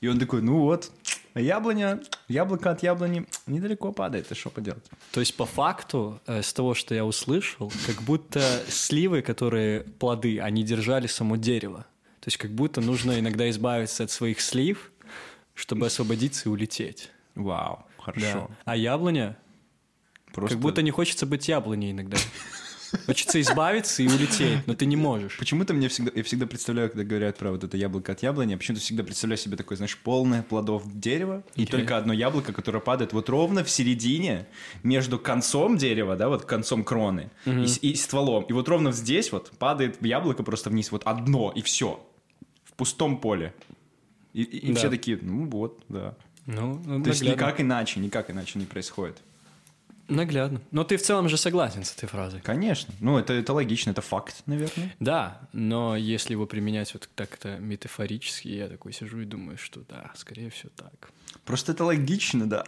[0.00, 0.90] И он такой, ну вот,
[1.34, 4.84] яблоня, яблоко от яблони недалеко падает, и что поделать?
[5.12, 10.62] То есть, по факту, с того, что я услышал, как будто сливы, которые плоды, они
[10.62, 11.84] держали само дерево.
[12.20, 14.90] То есть, как будто нужно иногда избавиться от своих слив,
[15.54, 17.10] чтобы освободиться и улететь.
[17.34, 18.02] Вау, Да.
[18.04, 18.50] хорошо.
[18.64, 19.36] А яблоня,
[20.32, 20.54] Просто...
[20.54, 22.16] как будто не хочется быть яблоней иногда.
[23.06, 25.36] Хочется избавиться и улететь, но ты не можешь.
[25.38, 28.56] Почему-то мне всегда, я всегда представляю, когда говорят про вот это яблоко от яблони, я
[28.56, 33.12] почему-то всегда представляю себе такое, знаешь, полное плодов дерева, и только одно яблоко, которое падает
[33.12, 34.46] вот ровно в середине,
[34.82, 38.44] между концом дерева, да, вот концом кроны, и, стволом.
[38.44, 42.04] И вот ровно здесь вот падает яблоко просто вниз, вот одно, и все.
[42.64, 43.52] В пустом поле.
[44.32, 44.78] И, и- и Да.
[44.78, 46.14] все такие, ну вот, да.
[46.46, 47.30] Ну, То есть наглядно.
[47.30, 49.18] никак иначе, никак иначе не происходит.
[50.10, 50.60] Наглядно.
[50.70, 52.40] Но ты в целом же согласен с этой фразой.
[52.40, 52.92] Конечно.
[53.00, 54.94] Ну, это, это логично, это факт, наверное.
[54.98, 60.10] Да, но если его применять вот так-то метафорически, я такой сижу и думаю, что да,
[60.16, 61.10] скорее всего так.
[61.44, 62.64] Просто это логично, да.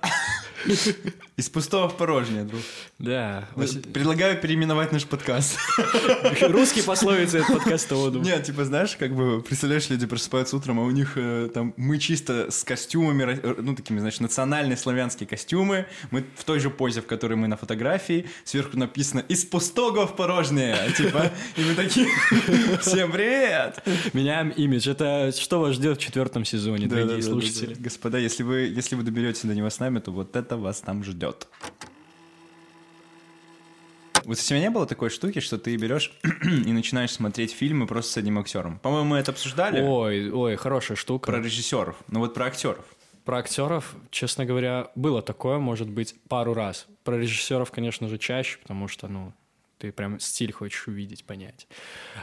[1.37, 2.61] Из пустого в порожнее, друг.
[2.99, 3.49] Да.
[3.93, 5.59] Предлагаю переименовать наш подкаст.
[6.41, 8.21] Русский пословицы это подкаст Оду.
[8.21, 11.99] Нет, типа, знаешь, как бы, представляешь, люди просыпаются утром, а у них э, там, мы
[11.99, 17.07] чисто с костюмами, ну, такими, значит, национальные славянские костюмы, мы в той же позе, в
[17.07, 22.09] которой мы на фотографии, сверху написано «Из пустого в порожнее», типа, и мы такие
[22.81, 24.89] «Всем привет!» Меняем имидж.
[24.89, 27.75] Это что вас ждет в четвертом сезоне, дорогие слушатели?
[27.75, 31.05] Господа, если вы, если вы доберетесь до него с нами, то вот это вас там
[31.05, 31.49] ждет.
[34.25, 36.13] Вот у тебя не было такой штуки, что ты берешь
[36.45, 38.79] и начинаешь смотреть фильмы просто с одним актером?
[38.79, 39.81] По-моему, мы это обсуждали.
[39.81, 41.33] Ой, ой, хорошая штука.
[41.33, 41.97] Про режиссеров.
[42.09, 42.85] Ну вот про актеров.
[43.25, 46.87] Про актеров, честно говоря, было такое, может быть, пару раз.
[47.05, 49.33] Про режиссеров, конечно же, чаще, потому что, ну,
[49.83, 51.67] ты прям стиль хочешь увидеть, понять.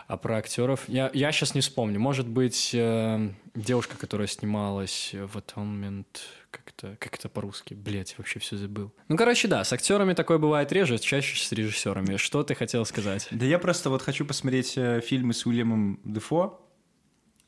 [0.07, 0.87] А про актеров...
[0.87, 1.99] Я, я сейчас не вспомню.
[1.99, 6.05] Может быть, э, девушка, которая снималась в Atonement...
[6.51, 7.73] Как это, как это по-русски?
[7.73, 8.93] Блять, вообще все забыл.
[9.09, 12.15] Ну, короче, да, с актерами такое бывает реже, чаще с режиссерами.
[12.15, 13.27] Что ты хотел сказать?
[13.29, 16.65] Да я просто вот хочу посмотреть э, фильмы с Уильямом Дефо.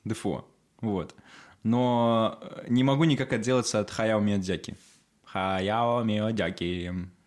[0.04, 0.46] Дефо.
[0.82, 1.16] Вот.
[1.64, 4.76] Но э, не могу никак отделаться от Хаяо Миядзяки.
[5.24, 6.64] Хаяо Миядзяки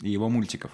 [0.02, 0.70] и его мультиков.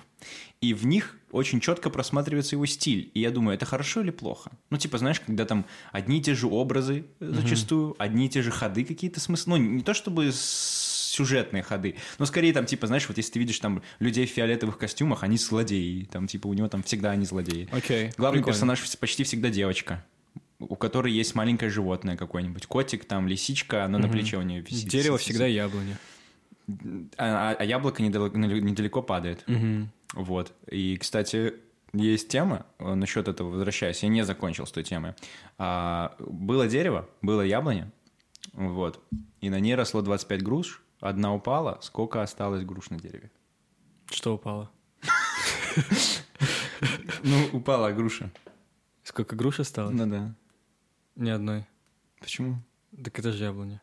[0.61, 3.11] И в них очень четко просматривается его стиль.
[3.15, 4.51] И я думаю, это хорошо или плохо?
[4.69, 8.43] Ну, типа, знаешь, когда там одни и те же образы э, зачастую, одни и те
[8.43, 9.59] же ходы какие-то смыслы.
[9.59, 13.59] Ну, не то чтобы сюжетные ходы, но скорее там, типа, знаешь, вот если ты видишь
[13.59, 16.05] там людей в фиолетовых костюмах, они злодеи.
[16.11, 17.69] Там, типа, у него там всегда они злодеи.
[17.73, 18.13] Окей.
[18.17, 18.55] Главный прикольно.
[18.55, 20.05] персонаж почти всегда девочка,
[20.61, 22.67] у которой есть маленькое животное какое-нибудь.
[22.67, 24.89] Котик, там, лисичка, оно на плече у нее висит.
[24.89, 25.99] Дерево всегда яблоня.
[27.17, 29.45] А, а- а яблоко недалеко, недалеко падает.
[30.15, 30.53] Вот.
[30.71, 31.55] И, кстати,
[31.93, 35.15] есть тема э, насчет этого, возвращаясь, я не закончил с той темы.
[35.59, 37.91] А, было дерево, было яблоня,
[38.53, 39.03] вот,
[39.41, 43.31] и на ней росло 25 груш, одна упала, сколько осталось груш на дереве?
[44.11, 44.71] Что упало?
[47.23, 48.31] Ну, упала груша.
[49.03, 49.95] Сколько груш осталось?
[49.95, 50.35] Ну да.
[51.17, 51.67] Ни одной.
[52.21, 52.63] Почему?
[53.05, 53.81] Так это же яблоня.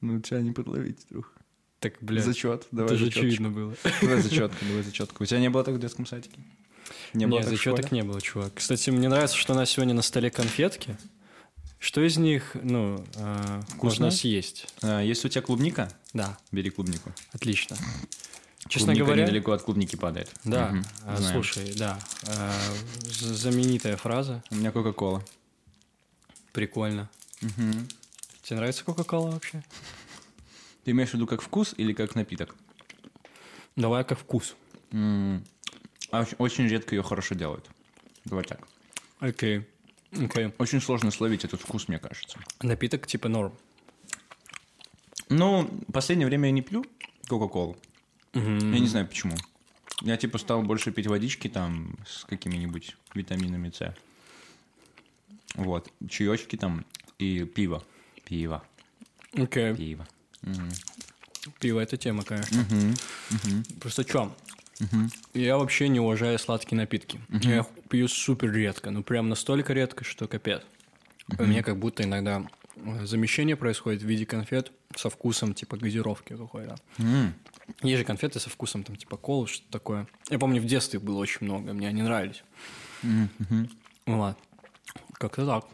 [0.00, 1.32] Ну, тебя не подловить, друг.
[1.80, 2.24] Так, блядь.
[2.24, 3.74] Зачет, давай Это же очевидно было.
[4.00, 5.22] Давай зачетку, давай зачетку.
[5.22, 6.38] У тебя не было так в детском садике?
[7.12, 8.54] Не было Нет, зачеток не было, чувак.
[8.54, 10.96] Кстати, мне нравится, что у нас сегодня на столе конфетки.
[11.78, 14.72] Что из них, ну, э, можно съесть?
[14.82, 17.12] А, Если у тебя клубника, Да, бери клубнику.
[17.32, 17.76] отлично.
[18.68, 20.32] Честно Клубника говоря, недалеко от клубники падает.
[20.44, 22.00] да, Мгм, а, слушай, да,
[23.02, 25.22] з- знаменитая фраза, У меня Кока-Кола.
[26.56, 27.10] Прикольно.
[27.42, 27.86] Мгм.
[28.42, 29.62] Тебе нравится Кока-Кола вообще?
[30.84, 32.56] Ты имеешь в виду как вкус или как напиток?
[33.76, 34.56] Давай как вкус.
[34.90, 35.44] М,
[36.10, 37.68] а Очень, очень редко ее хорошо делают.
[38.24, 38.66] Давай так.
[39.18, 39.66] Окей,
[40.12, 40.50] окей.
[40.56, 42.38] Очень сложно словить этот вкус, мне кажется.
[42.62, 43.52] Напиток типа норм.
[45.28, 46.86] Ну, в последнее время я не пью
[47.28, 47.76] Кока-Колу.
[48.32, 48.40] Я
[48.80, 49.36] не знаю почему.
[50.00, 53.94] Я типа стал больше пить водички там с какими-нибудь витаминами С.
[55.56, 55.90] Вот.
[56.08, 56.84] Чаечки там
[57.18, 57.82] и пиво.
[58.24, 58.62] Пиво.
[59.34, 60.06] Окей, Пиво.
[61.60, 62.64] пиво это тема, конечно.
[63.80, 64.34] Просто чё?
[65.34, 67.20] Я вообще не уважаю сладкие напитки.
[67.28, 70.62] Я их пью супер редко, ну прям настолько редко, что капец.
[71.38, 76.36] У меня как будто иногда э, замещение происходит в виде конфет со вкусом типа газировки
[76.36, 76.76] какой-то.
[76.98, 77.34] М.
[77.82, 80.06] Есть же конфеты со вкусом там типа колы, что такое.
[80.30, 82.44] Я помню, в детстве было очень много, мне они нравились.
[84.06, 84.36] Вот.
[85.18, 85.64] Как-то так.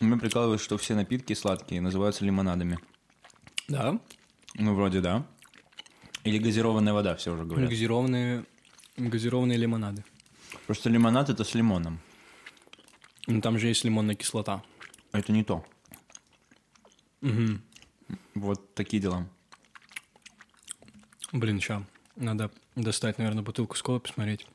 [0.00, 2.78] Меня прикалывает, что все напитки сладкие называются лимонадами.
[3.68, 4.00] Да?
[4.54, 5.26] Ну, вроде да.
[6.24, 7.68] Или газированная вода, все уже говорят.
[7.68, 8.44] Газированные,
[8.96, 10.04] газированные лимонады.
[10.66, 12.00] Просто лимонад это с лимоном.
[13.26, 14.62] Ну там же есть лимонная кислота.
[15.12, 15.64] Это не то.
[18.34, 19.28] Вот такие дела.
[21.32, 21.84] Блин, ща.
[22.16, 24.46] Надо достать, наверное, бутылку с колой, посмотреть.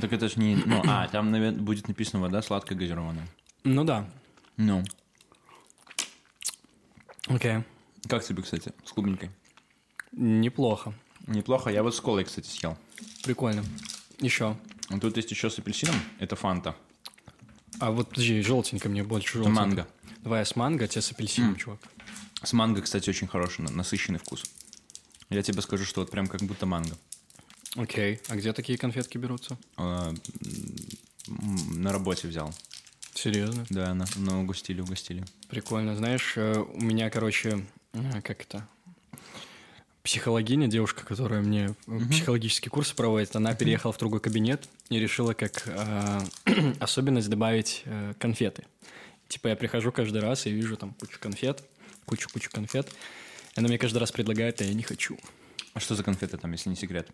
[0.00, 0.56] Так это ж не...
[0.56, 3.26] Ну, а, там наверное, будет написано вода сладкая газированная.
[3.64, 4.08] Ну да.
[4.56, 4.84] Ну,
[7.28, 7.64] Окей.
[8.08, 9.30] как тебе, кстати, с клубникой?
[10.12, 10.92] Неплохо.
[11.26, 11.70] Неплохо.
[11.70, 12.76] Я вот с колой, кстати, съел.
[13.24, 13.64] Прикольно.
[14.20, 14.56] Еще.
[14.88, 15.96] А Тут есть еще с апельсином.
[16.20, 16.76] Это фанта.
[17.80, 19.60] А вот, подожди, желтенько мне больше Это желтенько.
[19.60, 19.88] манго.
[20.22, 21.80] Давай я с манго, а тебе с апельсином, чувак.
[22.42, 24.44] С манго, кстати, очень хороший, на- насыщенный вкус.
[25.30, 26.96] Я тебе скажу, что вот прям как будто манго.
[27.76, 28.20] Окей.
[28.28, 29.58] А где такие конфетки берутся?
[29.76, 30.12] А,
[31.28, 32.54] На работе взял.
[33.14, 33.64] Серьезно?
[33.70, 35.24] Да, на, на угостили, угостили.
[35.48, 35.96] Прикольно.
[35.96, 38.68] Знаешь, э, у меня, короче, э, как это?
[40.06, 45.34] психологиня, девушка, которая мне э, психологические курсы проводит, она переехала в другой кабинет и решила
[45.34, 46.20] как э,
[46.80, 48.64] особенность добавить э, конфеты.
[49.26, 51.64] Типа я прихожу каждый раз и вижу там кучу конфет,
[52.04, 52.88] кучу-кучу конфет.
[53.56, 55.18] Она мне каждый раз предлагает, а я не хочу.
[55.74, 57.08] А что за конфеты там, если не секрет?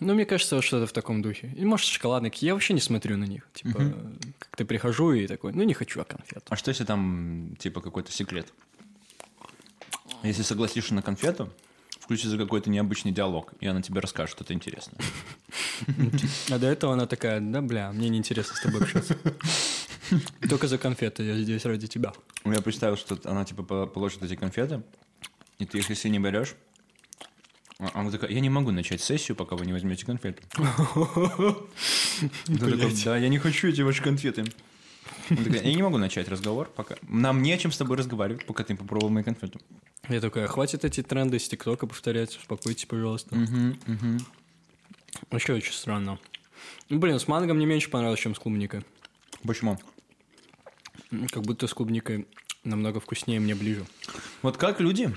[0.00, 1.52] Ну, мне кажется, вот что-то в таком духе.
[1.56, 2.32] И, может, шоколадные.
[2.36, 3.48] Я вообще не смотрю на них.
[3.52, 3.92] Типа,
[4.38, 6.44] как-то прихожу и такой, ну, не хочу я конфет.
[6.48, 8.52] А что если там, типа, какой-то секрет?
[10.22, 11.52] Если согласишься на конфету,
[12.00, 14.98] включится какой-то необычный диалог, и она тебе расскажет что-то интересное.
[16.50, 19.16] А до этого она такая, да, бля, мне неинтересно с тобой общаться.
[20.48, 22.12] Только за конфеты, я здесь ради тебя.
[22.44, 24.82] Я представил, что она, типа, по- положит эти конфеты,
[25.58, 26.54] и ты их, если не берешь, а-
[27.94, 30.42] она такая, я не могу начать сессию, пока вы не возьмете конфеты.
[32.46, 34.44] Да, я не хочу эти ваши конфеты.
[35.28, 36.96] Такая, я не могу начать разговор, пока...
[37.02, 39.58] Нам не о чем с тобой разговаривать, пока ты не попробовал мои конфеты.
[40.08, 43.36] Я такая, хватит эти тренды из ТикТока повторять, успокойтесь, пожалуйста.
[45.30, 46.18] Вообще очень странно.
[46.88, 48.82] Ну, блин, с манго мне меньше понравилось, чем с клубникой.
[49.44, 49.78] Почему?
[51.30, 52.26] Как будто с клубникой
[52.64, 53.86] намного вкуснее, мне ближе.
[54.42, 55.14] Вот как люди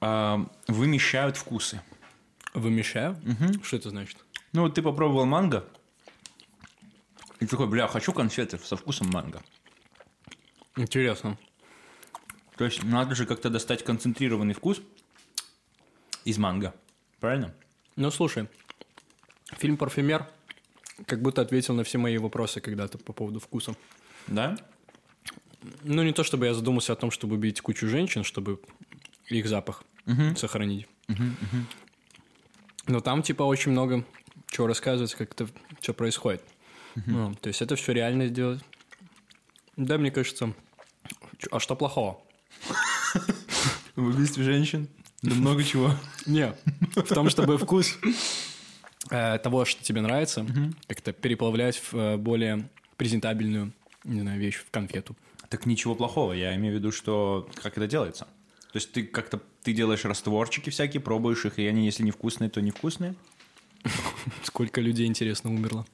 [0.00, 1.80] а, вымещают вкусы?
[2.54, 3.16] Вымешаю?
[3.62, 4.16] Что это значит?
[4.52, 5.68] Ну, вот ты попробовал манго,
[7.40, 9.42] и такой, бля, хочу конфеты со вкусом манго.
[10.76, 11.38] Интересно.
[12.56, 14.80] То есть надо же как-то достать концентрированный вкус
[16.24, 16.74] из манго.
[17.20, 17.54] Правильно?
[17.96, 18.48] Ну, слушай,
[19.56, 20.26] фильм «Парфюмер»
[21.06, 23.76] как будто ответил на все мои вопросы когда-то по поводу вкуса.
[24.26, 24.56] Да?
[25.82, 28.60] Ну, не то, чтобы я задумался о том, чтобы убить кучу женщин, чтобы
[29.28, 29.84] их запах
[30.36, 30.88] сохранить.
[32.88, 34.04] Но там, типа, очень много
[34.50, 35.48] чего рассказывается, как это
[35.80, 36.42] все происходит.
[37.06, 38.60] Ну, то есть это все реально сделать.
[39.76, 40.52] Да, мне кажется.
[41.50, 42.20] А что плохого?
[43.94, 44.88] В убийстве женщин?
[45.22, 45.92] Да много чего.
[46.26, 46.54] Не,
[46.94, 47.96] в том, чтобы вкус
[49.10, 50.46] э, того, что тебе нравится,
[50.86, 53.72] как-то переплавлять в э, более презентабельную,
[54.04, 55.16] не знаю, вещь, в конфету.
[55.48, 56.32] Так ничего плохого.
[56.32, 58.28] Я имею в виду, что как это делается.
[58.72, 62.60] То есть ты как-то ты делаешь растворчики всякие, пробуешь их, и они, если невкусные, то
[62.60, 63.14] невкусные.
[64.42, 65.86] Сколько людей, интересно, умерло,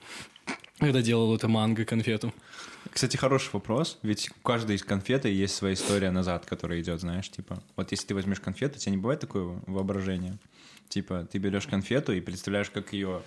[0.78, 2.32] когда делал это манго конфету.
[2.90, 7.30] Кстати, хороший вопрос, ведь у каждой из конфеты есть своя история назад, которая идет, знаешь,
[7.30, 10.38] типа, вот если ты возьмешь конфету, у тебя не бывает такое воображение?
[10.88, 13.22] Типа, ты берешь конфету и представляешь, как ее,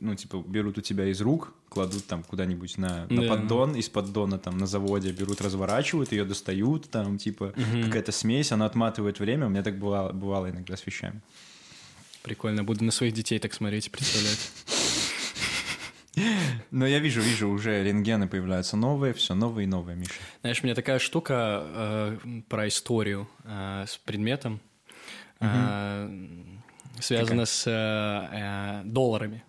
[0.00, 3.28] ну, типа, берут у тебя из рук, кладут там куда-нибудь на, на Да.
[3.28, 8.66] поддон, из поддона там на заводе берут, разворачивают, ее достают, там, типа, какая-то смесь, она
[8.66, 11.20] отматывает время, у меня так бывало, бывало иногда с вещами.
[12.22, 14.50] Прикольно, буду на своих детей так смотреть и представлять.
[16.70, 20.12] Но я вижу, вижу, уже рентгены появляются новые, все новые и новые, Миша.
[20.42, 24.60] Знаешь, у меня такая штука э, про историю э, с предметом
[25.40, 26.10] э,
[26.98, 29.42] связана с э, э, долларами.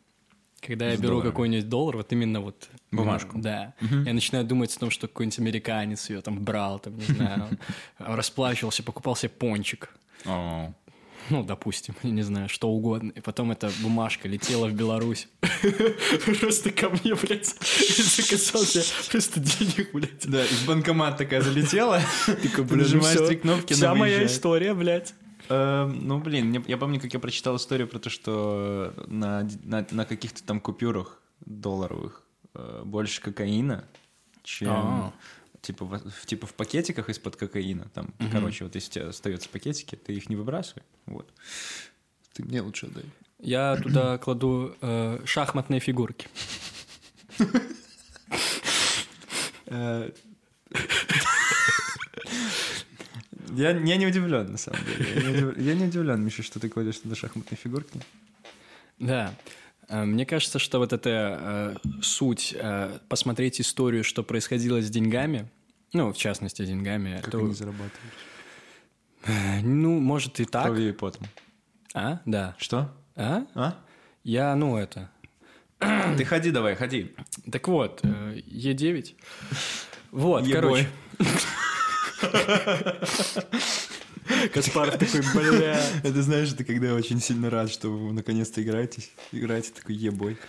[0.66, 2.70] Когда я беру какой-нибудь доллар, вот именно вот...
[2.92, 3.40] Бумажку.
[3.40, 3.74] Да.
[3.82, 7.48] Я начинаю думать о том, что какой-нибудь американец ее там брал, там, не знаю,
[7.98, 9.90] расплачивался, покупал себе пончик.
[11.30, 13.12] Ну, допустим, я не знаю, что угодно.
[13.12, 15.28] И потом эта бумажка летела в Беларусь.
[16.40, 20.28] Просто ко мне, блядь, заказал себе просто денег, блядь.
[20.28, 22.02] Да, из банкомат такая залетела.
[22.26, 23.28] Такой, Ты нажимаешь всё.
[23.28, 25.14] три кнопки, Вся моя история, блядь.
[25.52, 30.06] Эм, Ну, блин, я помню, как я прочитал историю про то, что на, на, на
[30.06, 33.84] каких-то там купюрах долларовых э, больше кокаина,
[34.44, 35.14] чем А.
[35.62, 37.90] типа, в, типа в пакетиках из-под кокаина.
[37.94, 40.84] Там, короче, вот если у тебя остаются пакетики, ты их не выбрасывай.
[41.06, 41.30] Вот.
[42.34, 43.06] Ты мне лучше отдай.
[43.40, 46.30] Я туда кладу э, шахматные фигурки.
[53.52, 55.06] Я, я не удивлен, на самом деле.
[55.16, 58.00] Я не, удив- я не удивлен, Миша, что ты кладешь туда шахматные фигурки.
[59.00, 59.34] Да.
[59.90, 65.48] Э, Мне кажется, что вот эта э, суть э, посмотреть историю, что происходило с деньгами,
[65.94, 68.14] ну, в частности, с деньгами, Как то, они зарабатывают?
[69.26, 70.66] э, ну, может и так.
[70.66, 71.28] Кровью и потом.
[71.94, 72.20] А?
[72.26, 72.56] Да.
[72.58, 72.90] Что?
[73.16, 73.46] А?
[73.56, 73.76] А?
[74.24, 75.10] Я, ну, это...
[76.18, 77.12] Ты ходи давай, ходи.
[77.52, 79.16] Так вот, э, Е9.
[80.12, 80.88] Вот, короче.
[84.54, 85.82] Каспаров такой, бля.
[86.04, 89.12] Это знаешь, ты когда очень сильно рад, что вы наконец-то играетесь.
[89.32, 90.38] Играете такой ебой.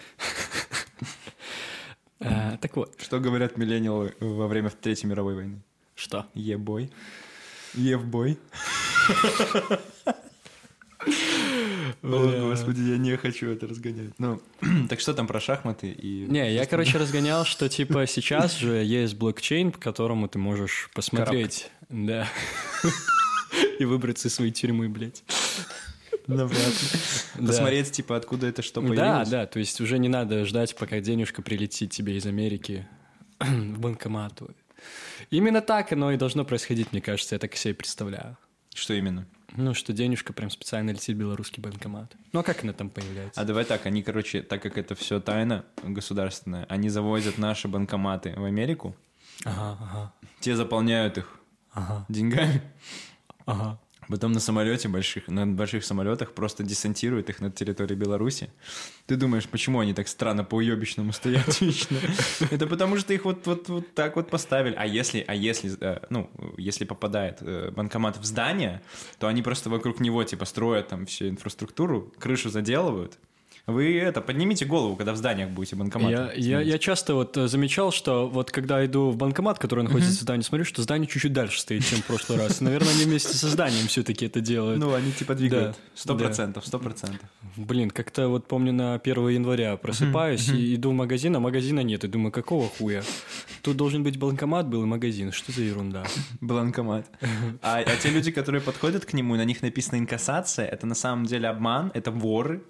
[2.24, 5.60] Э, Так вот, Что говорят миллениалы во время Третьей мировой войны?
[5.96, 6.28] что?
[6.34, 6.92] Ебой.
[7.74, 8.38] Евбой.
[12.02, 14.12] О, господи, я не хочу это разгонять.
[14.18, 14.42] Ну,
[14.88, 16.26] так что там про шахматы и...
[16.28, 21.70] Не, я, короче, разгонял, что, типа, сейчас же есть блокчейн, по которому ты можешь посмотреть,
[21.88, 22.28] да,
[23.78, 25.22] и выбраться из своей тюрьмы, блядь.
[26.26, 26.88] Навряд ли.
[27.36, 27.46] Да.
[27.48, 29.28] Посмотреть, типа, откуда это что Да, появилось.
[29.28, 32.86] да, то есть уже не надо ждать, пока денежка прилетит тебе из Америки
[33.40, 34.40] в банкомат.
[35.30, 38.36] Именно так оно и должно происходить, мне кажется, я так себе представляю.
[38.74, 39.26] Что именно?
[39.56, 42.14] Ну, что денежка прям специально летит в белорусский банкомат.
[42.32, 43.40] Ну, а как она там появляется?
[43.40, 48.34] А давай так, они, короче, так как это все тайна государственная, они завозят наши банкоматы
[48.36, 48.96] в Америку,
[49.44, 51.38] Ага, ага, те заполняют их
[51.72, 52.62] ага, деньгами,
[53.44, 53.78] ага.
[54.12, 58.50] Потом на самолете больших, на больших самолетах просто десантируют их на территории Беларуси.
[59.06, 61.96] Ты думаешь, почему они так странно по уебищному стоят вечно?
[62.50, 64.74] Это потому что их вот, вот, вот так вот поставили.
[64.76, 68.82] А если, а если, э, ну, если попадает э, банкомат в здание,
[69.18, 73.18] то они просто вокруг него типа строят там всю инфраструктуру, крышу заделывают.
[73.66, 76.10] Вы это, поднимите голову, когда в зданиях будете банкоматы.
[76.12, 80.12] Я, я, я часто вот э, замечал, что вот когда иду в банкомат, который находится
[80.12, 82.60] в здании, смотрю, что здание чуть-чуть дальше стоит, чем в прошлый раз.
[82.60, 84.80] Наверное, они вместе со зданием все-таки это делают.
[84.80, 85.76] Ну, они типа двигают.
[85.94, 87.28] Сто процентов, сто процентов.
[87.56, 92.02] Блин, как-то вот помню на 1 января просыпаюсь и иду в магазин, а магазина нет.
[92.02, 93.02] И думаю, какого хуя?
[93.62, 95.30] Тут должен быть банкомат был и магазин.
[95.30, 96.04] Что за ерунда?
[96.40, 97.06] Банкомат.
[97.62, 101.26] А, а те люди, которые подходят к нему, на них написано инкассация, это на самом
[101.26, 102.62] деле обман, это воры.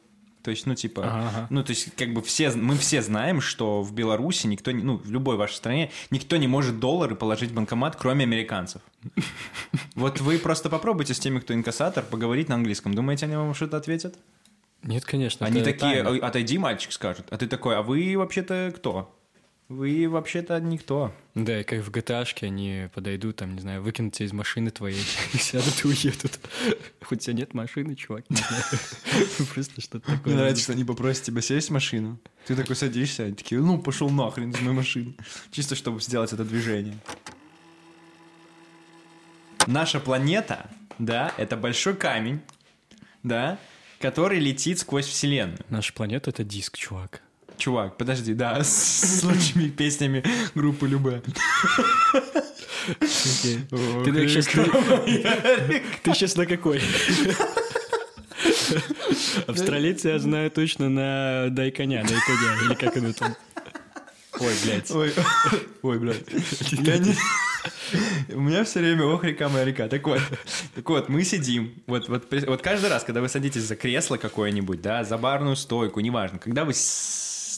[0.42, 3.82] То есть, ну, типа, Ага, ну, то есть, как бы все, мы все знаем, что
[3.82, 7.54] в Беларуси никто, не, ну, в любой вашей стране никто не может доллары положить в
[7.54, 8.82] банкомат, кроме американцев.
[9.94, 12.94] Вот вы просто попробуйте с теми, кто инкассатор, поговорить на английском.
[12.94, 14.16] Думаете, они вам что-то ответят?
[14.82, 15.46] Нет, конечно.
[15.46, 16.10] Они такие, тайна.
[16.10, 17.26] «Ой, отойди, мальчик, скажут.
[17.30, 19.14] А ты такой, а вы вообще-то кто?
[19.72, 21.14] Вы вообще-то никто.
[21.34, 25.02] Да, и как в gta они подойдут, там, не знаю, выкинут тебя из машины твоей,
[25.32, 26.38] и сядут и уедут.
[27.02, 28.24] Хоть у тебя нет машины, чувак.
[29.54, 30.34] Просто что-то такое.
[30.34, 32.18] Мне нравится, что они попросят тебя сесть в машину.
[32.46, 35.14] Ты такой садишься, они такие, ну, пошел нахрен из моей машины.
[35.52, 36.98] Чисто, чтобы сделать это движение.
[39.66, 42.42] Наша планета, да, это большой камень,
[43.22, 43.58] да,
[44.00, 45.64] который летит сквозь Вселенную.
[45.70, 47.22] Наша планета— это диск, чувак.
[47.62, 50.24] Чувак, подожди, да, с, лучшими песнями
[50.56, 51.22] группы Любе.
[56.02, 56.82] Ты сейчас на какой?
[59.46, 63.36] Австралийцы я знаю точно на «Дай коня», «Дай коня», или как оно там.
[64.40, 64.90] Ой, блядь.
[64.90, 65.14] Ой,
[65.82, 66.24] ой, блядь.
[66.72, 67.14] Я не-
[68.34, 69.86] У меня все время ох, река моя река.
[69.86, 70.20] Так вот,
[70.74, 71.80] так вот, мы сидим.
[71.86, 76.00] Вот, вот, вот каждый раз, когда вы садитесь за кресло какое-нибудь, да, за барную стойку,
[76.00, 76.72] неважно, когда вы...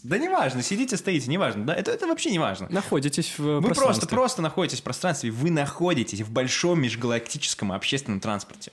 [0.05, 2.67] Да неважно, сидите, стоите, неважно, да, это, это вообще неважно.
[2.69, 8.71] Находитесь в Вы просто, просто находитесь в пространстве, вы находитесь в большом межгалактическом общественном транспорте.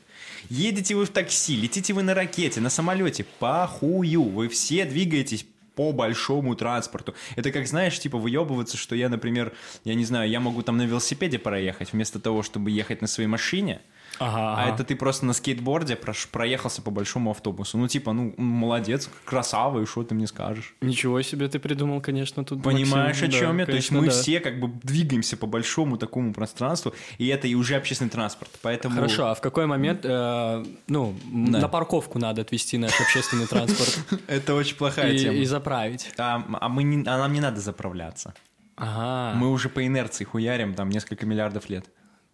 [0.49, 5.93] Едете вы в такси, летите вы на ракете, на самолете, похую, вы все двигаетесь по
[5.93, 7.15] большому транспорту.
[7.37, 9.53] Это как, знаешь, типа выебываться, что я, например,
[9.85, 13.29] я не знаю, я могу там на велосипеде проехать, вместо того, чтобы ехать на своей
[13.29, 13.81] машине,
[14.19, 14.73] Ага, а ага.
[14.73, 15.97] это ты просто на скейтборде
[16.31, 17.77] проехался по большому автобусу.
[17.77, 20.75] Ну, типа, ну, молодец, красава, и что ты мне скажешь?
[20.81, 22.61] Ничего себе ты придумал, конечно, тут.
[22.61, 23.65] Понимаешь, Максим, о да, чем я?
[23.65, 24.21] То есть конечно, мы да.
[24.21, 28.51] все как бы двигаемся по большому такому пространству, и это и уже общественный транспорт.
[28.61, 28.95] Поэтому...
[28.95, 31.59] Хорошо, а в какой момент, э, ну, Да.
[31.59, 35.33] на парковку надо отвезти наш общественный транспорт Это очень плохая тема.
[35.35, 36.11] и заправить?
[36.17, 38.33] А, а а нам не надо заправляться.
[38.75, 39.37] Ага.
[39.37, 41.85] Мы уже по инерции хуярим там несколько миллиардов лет.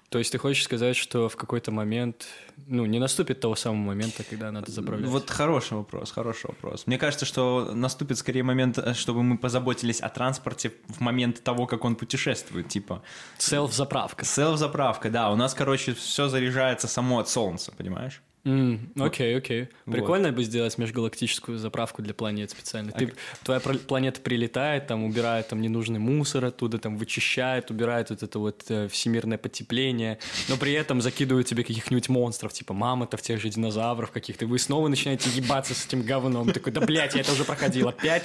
[0.10, 2.28] То есть ты хочешь сказать, что в какой-то момент,
[2.66, 5.10] ну, не наступит того самого момента, когда надо заправлять?
[5.10, 6.88] Вот хороший вопрос, хороший вопрос.
[6.88, 11.68] Мне кажется, что наступит скорее момент, э, чтобы мы позаботились о транспорте в момент того,
[11.68, 12.70] как он путешествует.
[12.70, 13.04] Типа,
[13.38, 14.24] Селф-заправка.
[14.24, 15.30] селф-заправка, да.
[15.30, 18.22] У нас, короче, все заряжается само от солнца, понимаешь?
[18.48, 19.68] М, Окей, окей.
[19.86, 19.94] Вот.
[19.94, 22.94] Прикольно бы сделать межгалактическую заправку для планет специально.
[22.94, 28.40] Ты, твоя планета прилетает, там убирает там ненужный мусор оттуда, там вычищает, убирает вот это
[28.40, 33.50] вот э, всемирное потепление, но при этом закидывают тебе каких-нибудь монстров, типа мамонтов, тех же
[33.50, 34.46] динозавров каких-то.
[34.46, 36.50] и Вы снова начинаете ебаться с этим говном.
[36.54, 38.24] Такой, да блядь, я это уже проходил опять.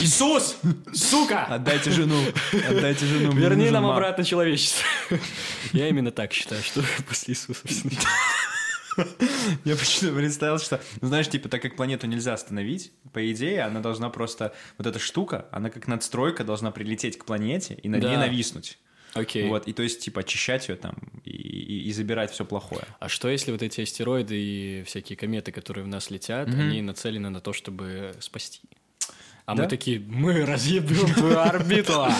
[0.00, 0.56] Иисус!
[0.94, 1.44] Сука!
[1.44, 2.18] Отдайте жену,
[2.70, 3.32] отдайте жену.
[3.32, 4.82] Верни нам обратно человечество.
[5.74, 7.82] Я именно так считаю, что после Иисуса все
[9.64, 13.80] Я почему-то представил, что, ну, знаешь, типа, так как планету нельзя остановить, по идее, она
[13.80, 18.16] должна просто, вот эта штука, она как надстройка должна прилететь к планете и над ней
[18.16, 18.78] нависнуть.
[19.14, 19.48] Окей.
[19.48, 20.94] Вот, и то есть, типа, очищать ее там
[21.24, 22.82] и, и- и забирать все плохое.
[23.00, 27.30] А что если вот эти астероиды и всякие кометы, которые в нас летят, они нацелены
[27.30, 28.60] на то, чтобы спасти?
[29.46, 29.62] А Да?
[29.62, 32.06] мы такие, мы разъебем твою орбиту!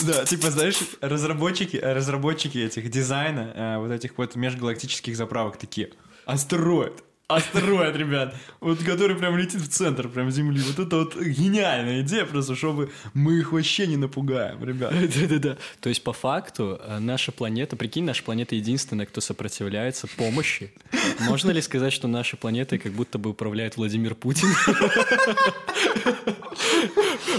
[0.00, 5.90] Да, типа, знаешь, разработчики, разработчики этих дизайна, э, вот этих вот межгалактических заправок такие,
[6.24, 8.34] астероид, Астероид, ребят.
[8.60, 10.60] Вот который прям летит в центр прям Земли.
[10.60, 14.92] Вот это вот гениальная идея просто, чтобы мы их вообще не напугаем, ребят.
[15.20, 15.56] Да-да-да.
[15.80, 20.72] То есть, по факту, э, наша планета, прикинь, наша планета единственная, кто сопротивляется помощи.
[21.20, 24.48] Можно ли сказать, что нашей планетой как будто бы управляет Владимир Путин?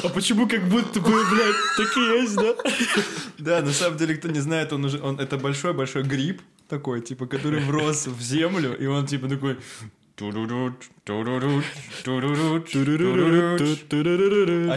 [0.04, 2.56] А почему как будто бы, блядь, так и есть, да?
[3.38, 6.42] Да, на самом деле, кто не знает, он уже, он, это большой-большой гриб
[6.74, 9.58] такой, типа, который врос в землю, и он типа такой...
[11.06, 11.12] А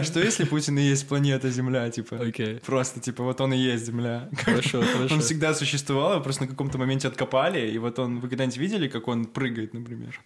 [0.03, 2.17] что если Путин и есть планета Земля, типа?
[2.17, 2.59] Окей.
[2.65, 4.29] Просто, типа, вот он и есть Земля.
[4.43, 5.15] Хорошо, хорошо.
[5.15, 8.19] Он всегда существовал, его просто на каком-то моменте откопали, и вот он...
[8.19, 10.19] Вы когда-нибудь видели, как он прыгает, например?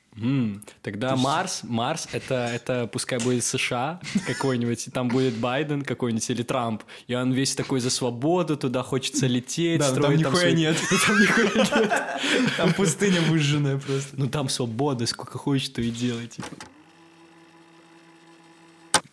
[0.81, 6.81] Тогда Марс, Марс это, это пускай будет США какой-нибудь, там будет Байден какой-нибудь или Трамп,
[7.07, 10.77] и он весь такой за свободу, туда хочется лететь, Да, но там строить нихуя нет.
[11.05, 11.69] Там нихуя нет.
[12.57, 14.09] Там пустыня выжженная просто.
[14.13, 16.49] Ну там свобода, сколько хочешь, то и делай, типа.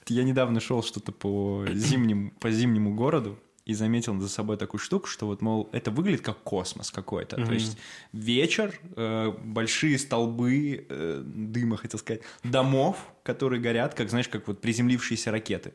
[0.07, 5.07] Я недавно шел что-то по зимнему, по зимнему городу и заметил за собой такую штуку,
[5.07, 7.37] что вот, мол, это выглядит как космос какой-то.
[7.37, 7.76] То есть
[8.14, 14.62] вечер, э, большие столбы э, дыма, хотел сказать, домов, которые горят, как, знаешь, как вот
[14.62, 15.74] приземлившиеся ракеты.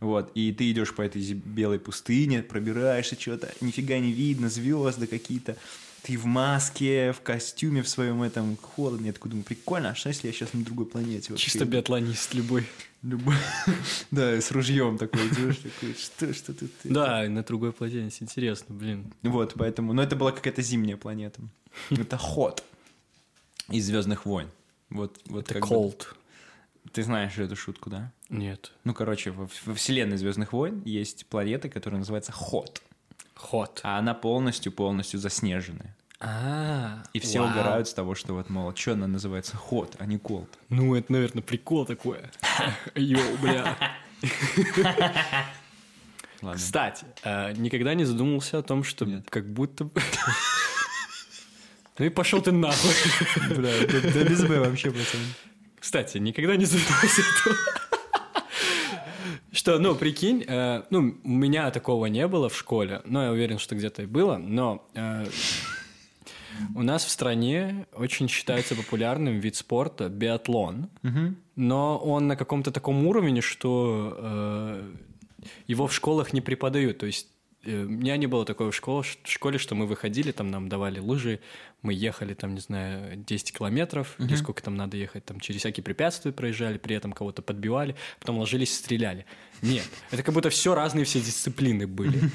[0.00, 5.56] Вот, и ты идешь по этой белой пустыне, пробираешься, что-то, нифига не видно, звезды какие-то.
[6.02, 9.06] Ты в маске, в костюме в своем этом, холодно.
[9.06, 11.30] Я такой думаю, прикольно, а что если я сейчас на другой планете?
[11.32, 12.66] вообще Чисто биатлонист любой.
[13.02, 13.34] Любой.
[14.10, 16.70] Да, с ружьем такой идешь, такой, что, что тут?
[16.82, 19.12] ты?» Да, на другой планете, интересно, блин.
[19.22, 21.40] Вот, поэтому, но это была какая-то зимняя планета.
[21.90, 22.64] Это ход
[23.70, 24.48] из Звездных войн.
[24.88, 26.06] Вот, вот Это бы- cold.
[26.92, 28.10] Ты знаешь эту шутку, да?
[28.30, 28.72] Нет.
[28.84, 32.82] Ну, короче, во, во вселенной Звездных войн есть планета, которая называется Ход.
[33.40, 33.80] Ход.
[33.82, 35.96] А она полностью-полностью заснеженная.
[36.20, 37.50] А, И все вау.
[37.50, 40.58] угорают с того, что вот, мол, что она называется Ход, а не Колд.
[40.68, 42.18] Ну, это, наверное, прикол такой.
[42.94, 43.76] Йоу, бля.
[46.42, 46.58] Ладно.
[46.58, 47.04] Кстати,
[47.58, 49.88] никогда не задумывался о том, что как будто...
[51.98, 52.90] Ну и пошел ты нахуй.
[53.56, 55.20] Бля, да без Б вообще, пацан.
[55.78, 57.54] Кстати, никогда не задумывался о том,
[59.52, 63.58] что, ну, прикинь, э, ну, у меня такого не было в школе, но я уверен,
[63.58, 65.26] что где-то и было, но э,
[66.74, 70.88] у нас в стране очень считается популярным вид спорта биатлон,
[71.56, 74.90] но он на каком-то таком уровне, что э,
[75.66, 77.28] его в школах не преподают, то есть
[77.64, 80.68] э, у меня не было такого в школе, в школе, что мы выходили, там нам
[80.68, 81.40] давали лыжи,
[81.82, 85.82] мы ехали там, не знаю, 10 километров, или сколько там надо ехать, там через всякие
[85.82, 89.26] препятствия проезжали, при этом кого-то подбивали, потом ложились и стреляли.
[89.62, 92.30] Нет, это как будто все разные все дисциплины были.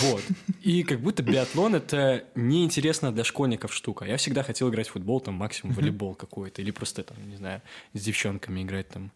[0.00, 0.22] Вот.
[0.62, 4.06] И как будто биатлон это неинтересно для школьников штука.
[4.06, 7.60] Я всегда хотел играть в футбол, там максимум волейбол какой-то, или просто там, не знаю,
[7.92, 9.10] с девчонками играть там.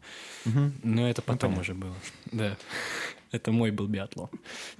[0.83, 1.97] Но это потом уже было.
[2.27, 2.57] Да.
[3.33, 4.31] Это мой был биатлон.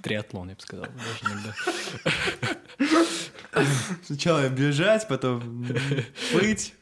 [0.01, 0.85] Триатлон, я бы сказал.
[0.85, 1.53] Даже иногда.
[4.03, 5.67] Сначала бежать, потом
[6.31, 6.73] плыть,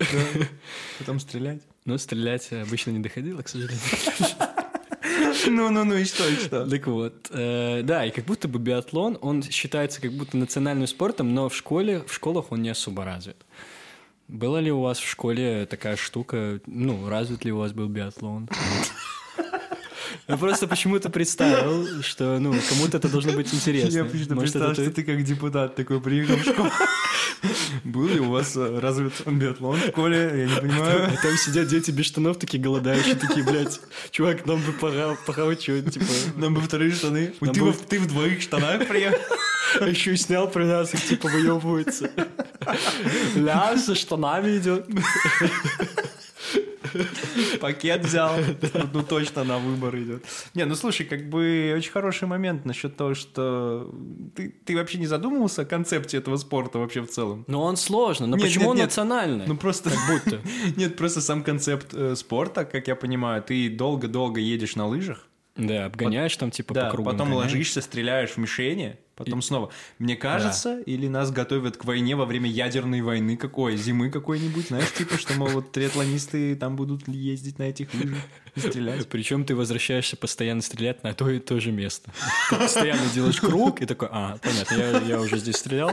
[0.99, 1.61] потом стрелять.
[1.86, 3.80] Но стрелять обычно не доходило, к сожалению.
[5.47, 6.67] Ну-ну-ну, и что, и что?
[6.67, 11.34] Так вот, э, да, и как будто бы биатлон, он считается как будто национальным спортом,
[11.34, 13.38] но в школе, в школах он не особо развит.
[14.28, 18.49] Была ли у вас в школе такая штука, ну, развит ли у вас был биатлон?
[20.28, 23.95] Я просто почему-то представил, что, ну, кому-то это должно быть интересно.
[23.97, 26.71] Я почему-то представил, что ты как депутат такой приехал в школу.
[27.84, 30.17] Был ли у вас э, развит биатлон в школе?
[30.36, 31.11] Я не понимаю.
[31.13, 35.53] А там сидят дети без штанов, такие голодающие, такие, блядь, чувак, нам бы пора, пора
[35.55, 36.05] типа...
[36.38, 37.34] Нам бы вторые штаны.
[37.39, 39.19] Ты бы- в- ты в двоих штанах приехал.
[39.80, 42.09] А еще и снял при нас, их типа выебывается.
[43.36, 44.88] Ля, со штанами идет.
[47.62, 48.32] Пакет взял.
[48.93, 50.24] Ну, точно на выбор идет.
[50.54, 53.93] Не, ну слушай, как бы очень хороший момент насчет того, что
[54.36, 57.43] ты, ты вообще не задумывался о концепте этого спорта вообще в целом?
[57.48, 58.28] Но он сложно.
[58.28, 58.86] Но Нет, почему нет, он нет.
[58.86, 59.48] национальный?
[59.48, 59.89] Ну просто...
[59.89, 60.41] Как будто.
[60.76, 65.86] Нет, просто сам концепт э, спорта, как я понимаю, ты долго-долго едешь на лыжах, Да,
[65.86, 67.12] обгоняешь там типа да, по кругу.
[67.12, 69.72] потом ложишься, стреляешь в мишени, потом снова.
[69.99, 74.91] Мне кажется, или нас готовят к войне во время ядерной войны какой, зимы какой-нибудь, знаешь,
[74.91, 78.20] типа, что, мол, вот триатлонисты там будут ездить на этих лыжах
[78.55, 79.07] и стрелять.
[79.07, 82.11] Причем ты возвращаешься постоянно стрелять на то и то же место.
[82.49, 85.91] Ты постоянно делаешь круг и такой, а, понятно, я, я уже здесь стрелял.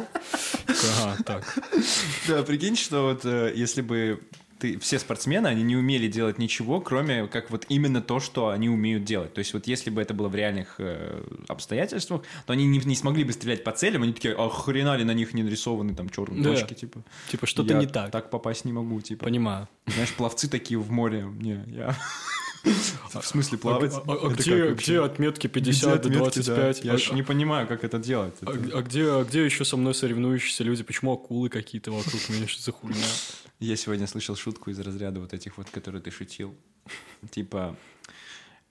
[0.66, 1.58] Ага, так.
[2.28, 4.20] Да, прикинь, что вот э, если бы
[4.62, 8.68] ты, все спортсмены, они не умели делать ничего, кроме как вот именно то, что они
[8.68, 9.34] умеют делать.
[9.34, 12.94] То есть вот если бы это было в реальных э, обстоятельствах, то они не, не
[12.94, 16.08] смогли бы стрелять по целям, они такие, а хрена ли на них не нарисованы там
[16.10, 16.50] черные Да.
[16.50, 17.02] точки, типа.
[17.28, 18.12] Типа, что-то не так.
[18.12, 19.24] Так попасть не могу, типа.
[19.24, 19.68] Понимаю.
[19.86, 21.96] Знаешь, пловцы такие в море, не, я...
[23.12, 23.92] В смысле плавать?
[23.92, 26.54] А, а- а где, где отметки 50 Где отметки, да?
[26.54, 26.84] 25?
[26.84, 28.34] Я А- ж не понимаю, как это делать.
[28.42, 30.84] А, Это- а где, а где еще со мной соревнующиеся люди?
[30.84, 32.46] Почему акулы какие-то вокруг меня?
[32.46, 32.96] Что за хуйня?
[33.62, 36.52] Я сегодня слышал шутку из разряда вот этих вот, которые ты шутил.
[37.30, 37.76] Типа,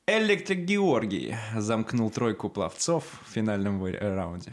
[0.06, 4.52] Электрик Георгий замкнул тройку пловцов в финальном э, раунде.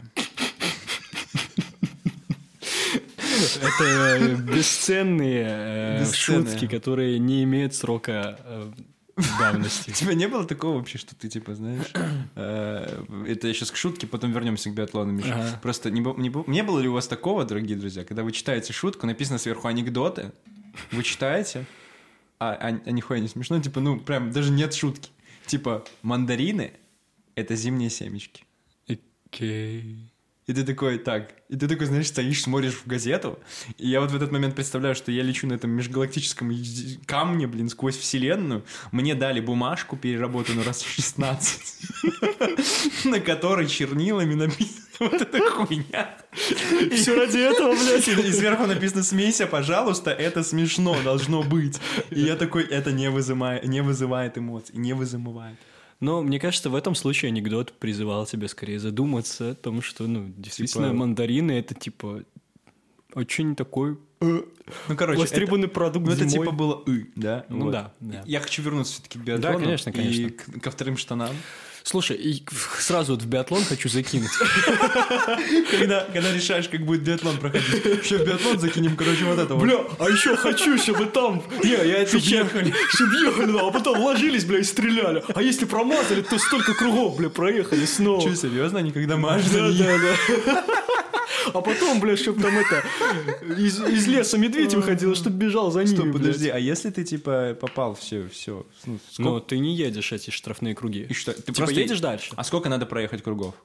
[3.61, 6.51] Это э, бесценные, э, Бесценные.
[6.51, 8.39] шутки, которые не имеют срока
[9.39, 9.89] давности.
[9.89, 11.91] У тебя не было такого вообще, что ты типа, знаешь,
[12.35, 15.59] э, это я сейчас к шутке, потом вернемся к биатлону, Миша.
[15.61, 19.67] Просто не было ли у вас такого, дорогие друзья, когда вы читаете шутку, написано сверху
[19.67, 20.31] анекдоты,
[20.91, 21.65] вы читаете,
[22.39, 25.09] а, а, а нихуя не смешно, типа, ну, прям даже нет шутки.
[25.45, 26.73] Типа, мандарины—
[27.35, 28.43] это зимние семечки.
[29.31, 30.11] Окей.
[30.49, 33.37] И ты такой, так, и ты такой, знаешь, стоишь, смотришь в газету,
[33.77, 36.51] и я вот в этот момент представляю, что я лечу на этом межгалактическом
[37.05, 44.81] камне, блин, сквозь вселенную, мне дали бумажку переработанную раз в 16, на которой чернилами написано
[44.99, 46.17] вот эта хуйня.
[46.93, 48.07] Все ради этого, блядь.
[48.07, 51.79] И сверху написано «Смейся, пожалуйста, это смешно, должно быть».
[52.09, 55.59] И я такой, это не вызывает, не вызывает эмоций, не вызывает.
[55.99, 60.31] Но мне кажется, в этом случае анекдот призывал тебя скорее задуматься о том, что, ну,
[60.37, 62.23] действительно, Типа- мандарины это типа
[63.13, 64.41] очень такой э,
[64.87, 66.45] Ну, короче, это- востребованный продукт Ну, это зимой.
[66.45, 67.45] типа было «ы», да?
[67.49, 67.71] Ну Вот.
[67.71, 68.23] да, да.
[68.25, 69.59] Я хочу вернуться все-таки к биатлону.
[69.59, 70.21] конечно, конечно.
[70.21, 71.35] И к- ко вторым штанам.
[71.89, 72.43] Слушай, и
[72.79, 74.29] сразу вот в биатлон хочу закинуть.
[75.71, 77.83] Когда, когда решаешь, как будет биатлон проходить.
[78.03, 79.63] Еще в биатлон закинем, короче, вот это вот.
[79.63, 81.41] Бля, а еще хочу, чтобы там...
[81.63, 82.47] Не, я отвечаю.
[82.89, 85.23] Чтобы ехали, да, а потом ложились, бля, и стреляли.
[85.33, 88.21] А если промазали, то столько кругов, бля, проехали снова.
[88.21, 88.79] Че, серьезно?
[88.79, 89.51] Они когда мажут?
[89.51, 90.65] Да, да, да.
[91.53, 92.83] А потом, бля, чтобы там это...
[93.57, 96.17] Из, из леса медведь выходил, чтобы бежал за ними, Стоп, блядь.
[96.17, 99.47] подожди, а если ты, типа, попал, все, все, ну, Но сколько...
[99.47, 101.05] ты не едешь эти штрафные круги.
[101.09, 101.33] И что?
[101.33, 102.33] Ты Типа просто едешь дальше.
[102.35, 103.55] А сколько надо проехать кругов?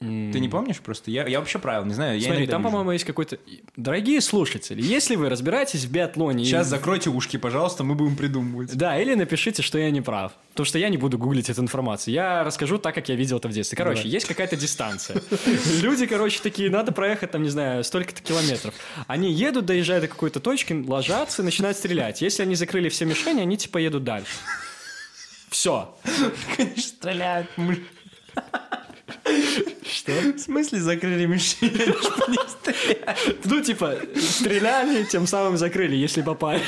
[0.00, 1.10] Ты не помнишь просто?
[1.10, 2.18] Я, я вообще правил, не знаю.
[2.18, 3.38] я Смотри, иногда там, по-моему, есть какой-то...
[3.76, 6.44] Дорогие слушатели, если вы разбираетесь в биатлоне...
[6.44, 8.76] Сейчас и- закройте ушки, пожалуйста, мы будем придумывать.
[8.76, 10.32] Да, или напишите, что я не прав.
[10.50, 12.14] Потому что я не буду гуглить эту информацию.
[12.14, 13.76] Я расскажу так, как я видел это в детстве.
[13.76, 14.12] Короче, Давай.
[14.12, 15.22] есть какая-то дистанция.
[15.80, 18.74] Люди, короче, такие, надо проехать, там, не знаю, столько-то километров.
[19.06, 22.20] Они едут, доезжают до какой-то точки, ложатся и начинают стрелять.
[22.20, 24.32] Если они закрыли все мишени, они типа едут дальше.
[25.50, 25.96] Все.
[26.56, 27.48] Конечно, стреляют.
[29.84, 30.12] Что?
[30.12, 31.70] В смысле закрыли мишень?
[31.70, 33.44] Чтобы не стрелять?
[33.44, 36.62] Ну, типа, стреляли, тем самым закрыли, если попали.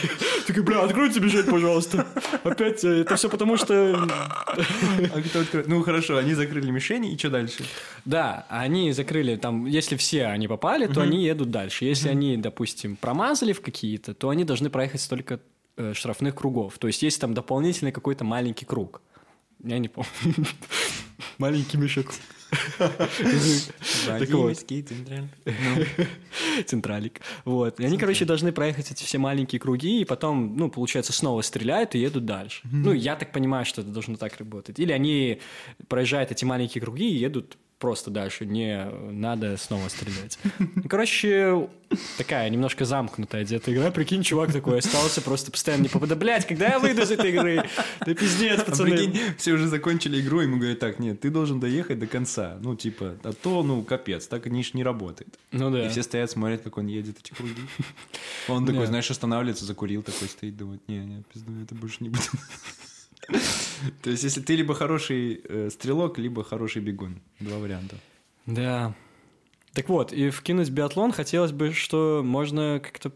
[0.47, 2.07] Такой, бля, откройте бежать, пожалуйста.
[2.44, 4.07] Опять, э, это все потому, что...
[4.07, 5.68] А кто откроет?
[5.68, 7.64] Ну хорошо, они закрыли мишени, и что дальше?
[8.05, 11.84] Да, они закрыли там, если все они попали, то они едут дальше.
[11.84, 15.40] Если они, допустим, промазали в какие-то, то они должны проехать столько
[15.76, 16.78] э, штрафных кругов.
[16.78, 19.03] То есть есть там дополнительный какой-то маленький круг.
[19.62, 20.11] Я не помню.
[21.38, 22.12] Маленький мешок.
[22.78, 24.57] Так вот.
[26.66, 27.20] Централик.
[27.44, 27.80] Вот.
[27.80, 31.94] И они, короче, должны проехать эти все маленькие круги, и потом, ну, получается, снова стреляют
[31.94, 32.62] и едут дальше.
[32.70, 34.78] Ну, я так понимаю, что это должно так работать.
[34.78, 35.40] Или они
[35.88, 40.39] проезжают эти маленькие круги и едут просто дальше, не надо снова стрелять.
[40.59, 41.68] Ну, Короче,
[42.16, 43.91] такая немножко замкнутая где-то игра.
[43.91, 46.18] Прикинь, чувак такой остался, просто постоянно не попадает.
[46.18, 47.64] Блять, когда я выйду из этой игры?
[48.05, 48.91] Да пиздец, А пацаны.
[48.91, 52.57] прикинь, все уже закончили игру, ему говорят, так, нет, ты должен доехать до конца.
[52.61, 55.39] Ну, типа, а то, ну, капец, так они ж не работает.
[55.53, 55.87] Ну да.
[55.87, 57.55] И все стоят, смотрят, как он едет эти круги.
[58.49, 62.31] Он такой, знаешь, останавливается, закурил, такой стоит, думает, не, не, пизду, это больше не будет.
[64.02, 67.20] То есть, если ты либо хороший э, стрелок, либо хороший бегун.
[67.40, 67.96] Два варианта.
[68.46, 68.94] Да.
[69.72, 73.12] Так вот, и вкинуть биатлон хотелось бы, что можно как-то...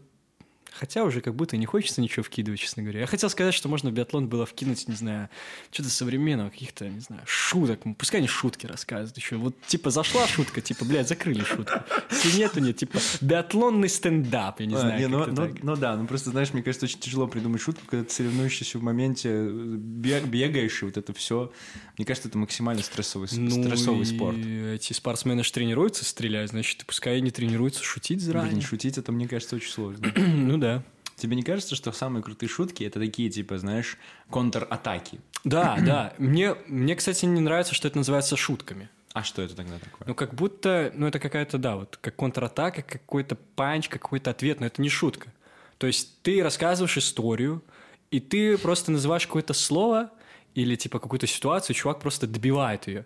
[0.73, 3.01] Хотя уже как будто не хочется ничего вкидывать, честно говоря.
[3.01, 5.29] Я хотел сказать, что можно в биатлон было вкинуть, не знаю,
[5.71, 7.81] что-то современного, каких-то, не знаю, шуток.
[7.97, 9.35] Пускай они шутки рассказывают еще.
[9.35, 11.79] Вот, типа, зашла шутка, типа, блядь, закрыли шутку.
[12.09, 15.95] Если нету, нет, типа, биатлонный стендап, я не А, знаю, не, ну, ну, ну да,
[15.97, 19.49] ну просто, знаешь, мне кажется, очень тяжело придумать шутку, когда ты соревнующийся в моменте э,
[19.51, 21.51] бег- бегаешь, и вот это все.
[21.97, 24.37] Мне кажется, это максимально стрессовый, Ну стрессовый спорт.
[24.37, 28.61] эти спортсмены же тренируются стрелять, значит, пускай и не тренируются шутить Блин, заранее.
[28.61, 30.11] шутить это, мне кажется, очень сложно.
[30.51, 30.83] Ну да.
[31.17, 33.97] Тебе не кажется, что самые крутые шутки это такие, типа, знаешь,
[34.29, 35.19] контратаки?
[35.43, 36.13] Да, да.
[36.17, 38.89] Мне, мне, кстати, не нравится, что это называется шутками.
[39.13, 40.07] А что это тогда такое?
[40.07, 44.67] Ну, как будто, ну, это какая-то, да, вот, как контратака, какой-то панч, какой-то ответ, но
[44.67, 45.33] это не шутка.
[45.77, 47.61] То есть ты рассказываешь историю,
[48.09, 50.11] и ты просто называешь какое-то слово
[50.53, 53.05] или типа какую-то ситуацию, чувак просто добивает ее.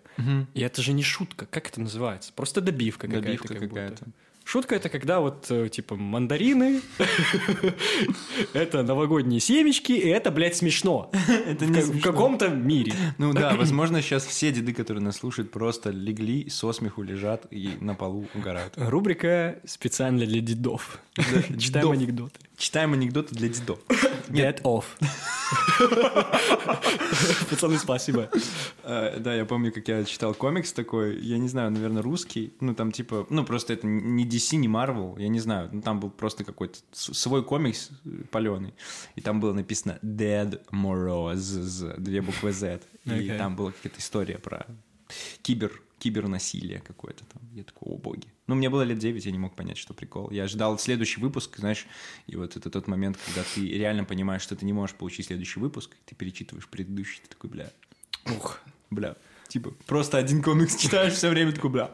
[0.54, 1.46] И это же не шутка.
[1.46, 2.32] Как это называется?
[2.34, 3.26] Просто добивка какая-то.
[3.26, 4.04] Добивка как будто.
[4.46, 6.80] Шутка это когда вот, э, типа, мандарины,
[8.52, 11.10] это новогодние семечки, и это, блядь, смешно.
[11.46, 12.92] Это В не В каком-то мире.
[13.18, 17.70] Ну да, возможно, сейчас все деды, которые нас слушают, просто легли, со смеху лежат и
[17.80, 18.74] на полу угорают.
[18.76, 21.00] Рубрика специально для дедов.
[21.58, 22.38] Читаем анекдоты.
[22.56, 23.78] Читаем анекдоты для дедов.
[24.28, 24.84] Dead off.
[27.50, 28.30] Пацаны, спасибо.
[28.82, 32.74] Э, Да, я помню, как я читал комикс такой, я не знаю, наверное, русский, ну
[32.74, 36.10] там типа, ну просто это не DC, не Marvel, я не знаю, ну там был
[36.10, 37.90] просто какой-то свой комикс
[38.30, 38.74] паленый,
[39.16, 44.66] и там было написано Dead Moroz, две буквы Z, и там была какая-то история про
[45.42, 47.42] кибер, кибернасилие какое-то там.
[47.52, 48.28] Я такой, о боги.
[48.46, 50.30] Ну, мне было лет 9, я не мог понять, что прикол.
[50.30, 51.86] Я ждал следующий выпуск, знаешь,
[52.26, 55.60] и вот это тот момент, когда ты реально понимаешь, что ты не можешь получить следующий
[55.60, 57.70] выпуск, ты перечитываешь предыдущий, ты такой, бля,
[58.26, 58.60] Ух.
[58.90, 59.16] Бля.
[59.48, 61.90] Типа, просто один комикс читаешь все время, такой, бля,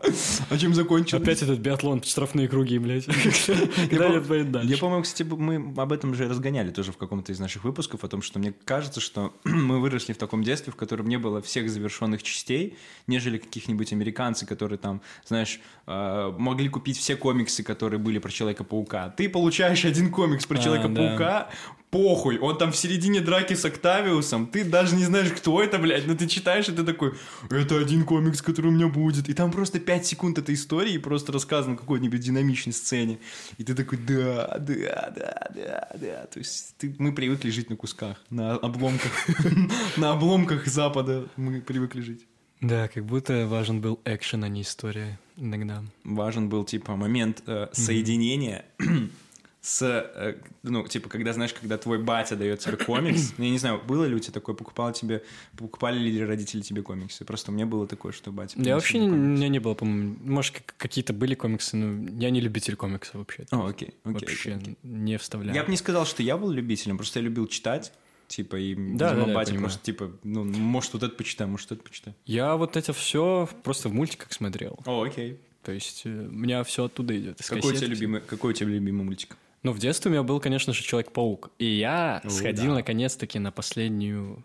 [0.48, 1.18] а чем закончил?
[1.18, 3.06] Опять этот биатлон, штрафные круги, блядь.
[3.46, 7.38] Я, Когда поедет я, по-моему, кстати, мы об этом же разгоняли тоже в каком-то из
[7.38, 11.08] наших выпусков, о том, что мне кажется, что мы выросли в таком детстве, в котором
[11.08, 12.76] не было всех завершенных частей,
[13.06, 19.10] нежели каких-нибудь американцы, которые там, знаешь, э, могли купить все комиксы, которые были про Человека-паука.
[19.10, 21.50] Ты получаешь один комикс про А, Человека-паука,
[21.92, 26.06] похуй, он там в середине драки с Октавиусом, ты даже не знаешь, кто это, блядь,
[26.06, 27.12] но ты читаешь, и ты такой,
[27.50, 29.28] это один комикс, который у меня будет.
[29.28, 33.18] И там просто 5 секунд этой истории, просто рассказано в какой-нибудь динамичной сцене.
[33.58, 36.26] И ты такой, да, да, да, да, да.
[36.32, 39.12] То есть ты- мы привыкли жить на кусках, на обломках.
[39.98, 42.26] На обломках Запада мы привыкли жить.
[42.62, 45.82] Да, как будто важен был экшен, а не история иногда.
[46.04, 48.64] Важен был, типа, момент э, соединения
[49.62, 50.34] с, э,
[50.64, 54.14] ну, типа, когда, знаешь, когда твой батя дает тебе комикс, я не знаю, было ли
[54.16, 55.22] у тебя такое, покупал тебе,
[55.56, 57.24] покупали ли родители тебе комиксы?
[57.24, 58.58] Просто у меня было такое, что батя...
[58.58, 62.30] Я приносил вообще, у меня не было, по-моему, может, как- какие-то были комиксы, но я
[62.30, 63.46] не любитель комиксов вообще.
[63.52, 65.54] О, окей, окей, Вообще окей, не вставляю.
[65.54, 67.92] Я бы не сказал, что я был любителем, просто я любил читать,
[68.26, 71.70] типа, и, Да, видимо, да, да, батя просто, типа, ну, может, вот это почитай, может,
[71.70, 72.14] это почитай.
[72.26, 74.80] Я вот это все просто в мультиках смотрел.
[74.86, 75.38] О, окей.
[75.62, 77.38] То есть э, у меня все оттуда идет.
[77.46, 79.36] Какой у тебя любимый, какой у тебя любимый мультик?
[79.62, 81.50] Ну, в детстве у меня был, конечно же, Человек-паук.
[81.58, 82.74] И я О, сходил, да.
[82.78, 84.44] наконец-таки, на последнюю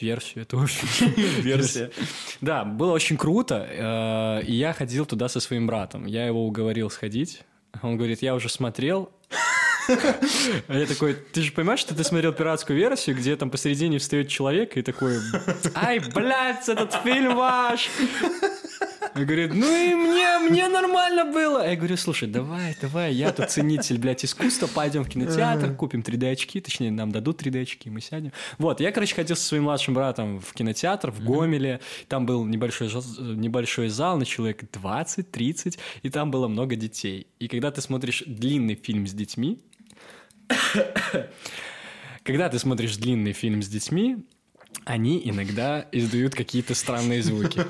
[0.00, 1.14] версию этого фильма.
[1.42, 1.90] Версия.
[2.40, 3.66] Да, было очень круто.
[3.70, 6.06] э, И я ходил туда со своим братом.
[6.06, 7.42] Я его уговорил сходить.
[7.82, 9.10] Он говорит, я уже смотрел.
[10.68, 14.28] А я такой, ты же понимаешь, что ты смотрел пиратскую версию, где там посередине встает
[14.28, 15.16] человек и такой,
[15.74, 17.88] ай, блядь, этот фильм ваш.
[19.14, 21.68] И говорит, ну и мне, мне нормально было.
[21.68, 26.60] Я говорю, слушай, давай, давай, я тут ценитель, блядь, искусства, пойдем в кинотеатр, купим 3D-очки,
[26.60, 28.32] точнее, нам дадут 3D-очки, мы сядем.
[28.58, 32.88] Вот, я, короче, ходил со своим младшим братом в кинотеатр в Гомеле, там был небольшой,
[32.88, 37.26] небольшой зал на человек 20-30, и там было много детей.
[37.38, 39.60] И когда ты смотришь длинный фильм с детьми,
[42.22, 44.24] когда ты смотришь длинный фильм с детьми,
[44.84, 47.60] они иногда издают какие-то странные звуки.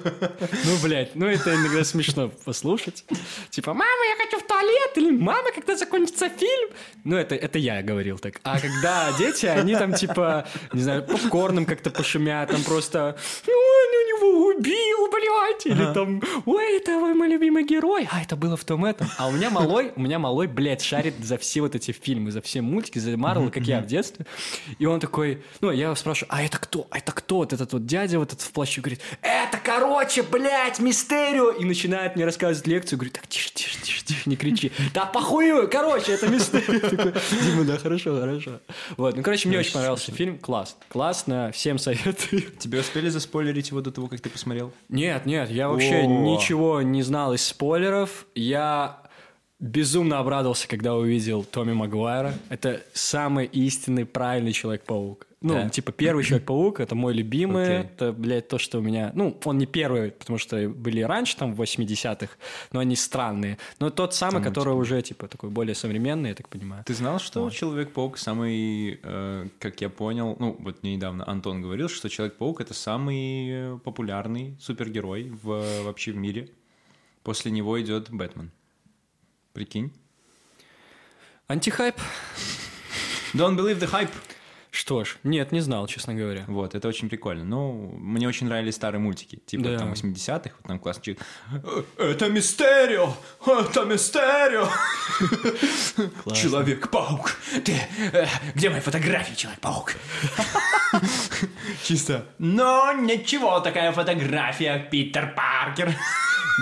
[0.65, 3.05] Ну, блядь, ну это иногда смешно послушать.
[3.51, 6.71] Типа, мама, я хочу в туалет, или мама, когда закончится фильм.
[7.05, 8.41] Ну, это, это я говорил так.
[8.45, 13.53] А когда дети, они там типа, не знаю, попкорном как-то пошумят, там просто, ну
[14.19, 18.65] него убил, блядь, или там, ой, это вы мой любимый герой, а это было в
[18.65, 19.09] том этом.
[19.19, 22.41] А у меня малой, у меня малой, блядь, шарит за все вот эти фильмы, за
[22.43, 24.27] все мультики, за Марвел, как я в детстве.
[24.79, 26.87] И он такой, ну, я его спрашиваю, а это кто?
[26.91, 27.37] А это кто?
[27.37, 31.51] Вот этот вот дядя вот этот в плаще говорит, это, короче, блядь, мистерио.
[31.51, 34.73] И начинает мне рассказывать лекцию, говорит, так, тише, тише, тише, тише, не кричи.
[34.95, 37.13] Да похую, короче, это мистерио.
[37.43, 38.61] Дима, да, хорошо, хорошо.
[38.97, 40.77] Вот, ну, короче, мне очень понравился фильм, класс.
[40.89, 42.43] Классно, всем советую.
[42.59, 44.73] Тебе успели заспойлерить его до того, как ты посмотрел?
[44.89, 48.27] Нет, нет, я вообще ничего не знал из спойлеров.
[48.35, 49.03] Я
[49.61, 52.35] безумно обрадовался, когда увидел Томми Магуайра.
[52.49, 55.28] Это самый истинный, правильный Человек-паук.
[55.41, 55.69] Ну, Да.
[55.69, 57.63] типа, первый Человек-паук, это мой любимый.
[57.79, 57.91] Окей.
[57.95, 59.13] Это, блядь, то, что у меня...
[59.15, 62.33] Ну, он не первый, потому что были раньше, там, в 80-х,
[62.73, 63.57] но они странные.
[63.79, 66.83] Но тот самый, который уже, типа, такой более современный, я так понимаю.
[66.85, 71.89] Ты знал, что Человек-паук самый, э, как я понял, ну, вот мне недавно Антон говорил,
[71.89, 76.49] что Человек-паук— это самый э, популярный супергерой в, вообще в мире.
[77.23, 78.51] После него идет Бэтмен.
[79.53, 79.93] Прикинь?
[81.47, 81.95] Антихайп.
[83.35, 84.11] Don't believe the hype.
[84.71, 86.45] Что ж, нет, не знал, честно говоря.
[86.47, 87.43] Вот, это очень прикольно.
[87.45, 89.79] Ну, мне очень нравились старые мультики, типа Да.
[89.79, 91.19] там 80-х, вот там классный чик.
[91.97, 93.15] Это Мистерио!
[93.47, 94.69] Это Мистерио!
[96.35, 97.37] Человек-паук!
[97.65, 97.81] Ты,
[98.13, 99.95] э, где мои фотографии, Человек-паук?
[101.85, 102.27] Чисто.
[102.39, 105.95] Но ничего, такая фотография, Питер Паркер.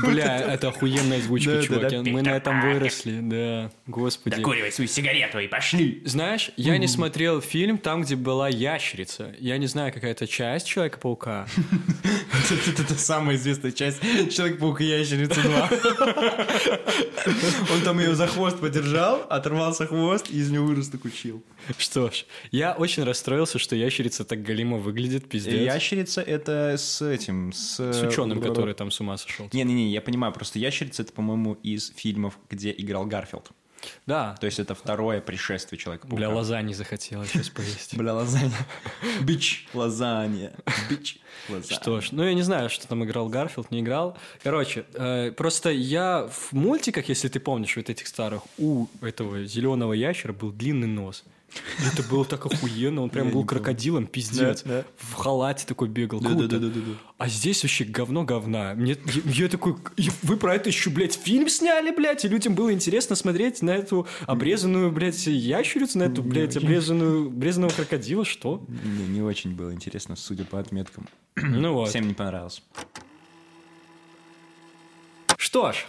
[0.03, 1.83] Бля, это охуенная озвучка, Да, да, чувак.
[1.91, 3.71] да, Я- Мы на этом выросли, да.
[3.87, 4.37] Господи.
[4.37, 6.03] Докуривай свою сигарету и пошли.
[6.05, 9.35] Знаешь, я не смотрел фильм там, где была ящерица.
[9.39, 11.47] Я не знаю, какая это часть Человека-паука.
[12.79, 15.71] Это, самая известная часть Человек-паук и ящерица 2.
[17.75, 21.43] Он там ее за хвост подержал, оторвался хвост, и из него вырос такой чил.
[21.79, 25.55] Что ж, я очень расстроился, что ящерица так галимо выглядит, пиздец.
[25.55, 27.79] Ящерица это с этим, с...
[27.79, 29.49] С ученым, который там с ума сошел.
[29.53, 33.53] Не-не-не, я понимаю, просто ящерица это, по-моему, из фильмов, где играл Гарфилд.
[34.07, 34.37] Да.
[34.41, 36.17] То есть это второе пришествие Человека-паука.
[36.17, 37.97] Бля, лазаньи захотелось сейчас поесть.
[37.97, 38.67] Бля, лазанья.
[39.23, 40.53] Бич, лазанья.
[40.91, 41.81] Бич, лазанья.
[41.81, 44.17] Что ж, ну я не знаю, что там играл Гарфилд, не играл.
[44.43, 49.93] Короче, э, просто я в мультиках, если ты помнишь вот этих старых, у этого зеленого
[49.93, 51.25] ящера был длинный нос.
[51.85, 54.65] Это было так охуенно, он прям был крокодилом, пиздец.
[54.97, 56.61] В халате такой бегал, круто.
[57.19, 58.75] А здесь вообще говно говна.
[58.75, 62.73] Мне, я, такой, «И вы про это еще, блядь, фильм сняли, блядь, и людям было
[62.73, 68.63] интересно смотреть на эту обрезанную, блядь, ящерицу, на эту, блядь, обрезанную, обрезанного крокодила, что?
[68.69, 71.07] Не, не очень было интересно, судя по отметкам.
[71.37, 71.89] Ну вот.
[71.89, 72.63] Всем не понравилось.
[75.39, 75.87] Что ж,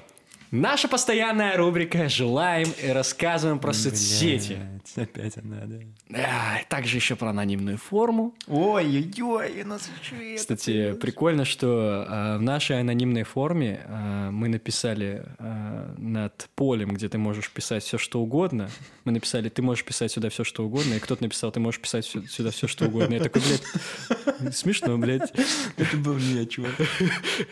[0.52, 4.60] наша постоянная рубрика «Желаем и рассказываем про соцсети».
[4.96, 5.78] Опять она, да.
[6.14, 8.34] А, также еще про анонимную форму.
[8.48, 15.26] Ой-ой-ой, у нас еще Кстати, прикольно, что э, в нашей анонимной форме э, мы написали
[15.40, 18.70] э, над полем, где ты можешь писать все, что угодно.
[19.04, 22.06] Мы написали, ты можешь писать сюда все, что угодно, и кто-то написал, ты можешь писать
[22.06, 23.16] сю- сюда все, что угодно.
[23.16, 25.34] Я такой, блядь, смешно, блядь.
[25.78, 26.74] Это был не я, чувак.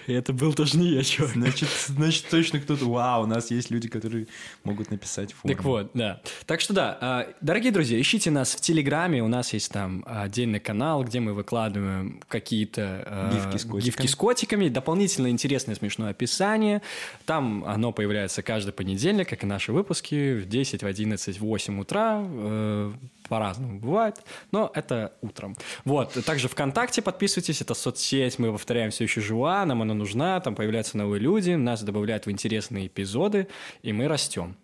[0.08, 1.32] И это был тоже не я, чувак.
[1.34, 2.86] Значит, значит, точно кто-то...
[2.86, 4.28] Вау, у нас есть люди, которые
[4.64, 5.56] могут написать форму.
[5.56, 6.22] Так вот, да.
[6.46, 11.04] Так что да, дорогие друзья, ищите нас в Телеграме, у нас есть там отдельный канал,
[11.04, 13.82] где мы выкладываем какие-то а, Гифки с котиками.
[13.82, 16.82] гифки с котиками, дополнительно интересное смешное описание.
[17.26, 21.80] Там оно появляется каждый понедельник, как и наши выпуски, в 10, в 11, в 8
[21.80, 22.24] утра.
[22.26, 22.92] э,
[23.28, 24.22] По-разному бывает,
[24.52, 25.56] но это утром.
[25.84, 30.54] Вот, также ВКонтакте подписывайтесь, это соцсеть, мы повторяем все еще жива, нам она нужна, там
[30.54, 33.48] появляются новые люди, нас добавляют в интересные эпизоды,
[33.82, 34.56] и мы растем.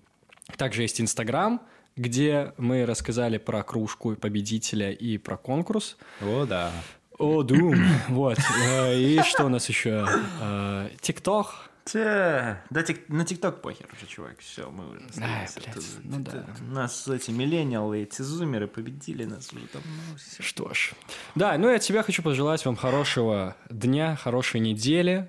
[0.57, 1.61] Также есть Инстаграм,
[1.95, 5.97] где мы рассказали про кружку победителя и про конкурс.
[6.21, 6.71] О, да.
[7.17, 7.75] О, Дум.
[8.09, 8.37] Вот.
[8.65, 10.05] Э, И что у нас еще?
[10.41, 11.69] Э, ТикТок.
[11.83, 16.45] Те, да, тик- на ТикТок похер уже, чувак, все, мы уже Ай, блядь, ну да.
[16.69, 19.91] Нас эти миллениалы, эти зумеры победили нас уже давно.
[20.15, 20.43] всё.
[20.43, 20.93] Что ж.
[21.33, 25.27] Да, ну и от себя хочу пожелать вам хорошего дня, хорошей недели.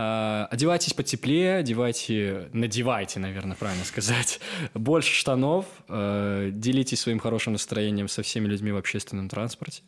[0.00, 4.38] Э, Одевайтесь потеплее, одевайте, надевайте, наверное, правильно сказать,
[4.74, 9.82] больше штанов, э, делитесь своим хорошим настроением со всеми людьми в общественном транспорте.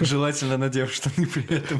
[0.00, 1.78] Желательно надев штаны при этом.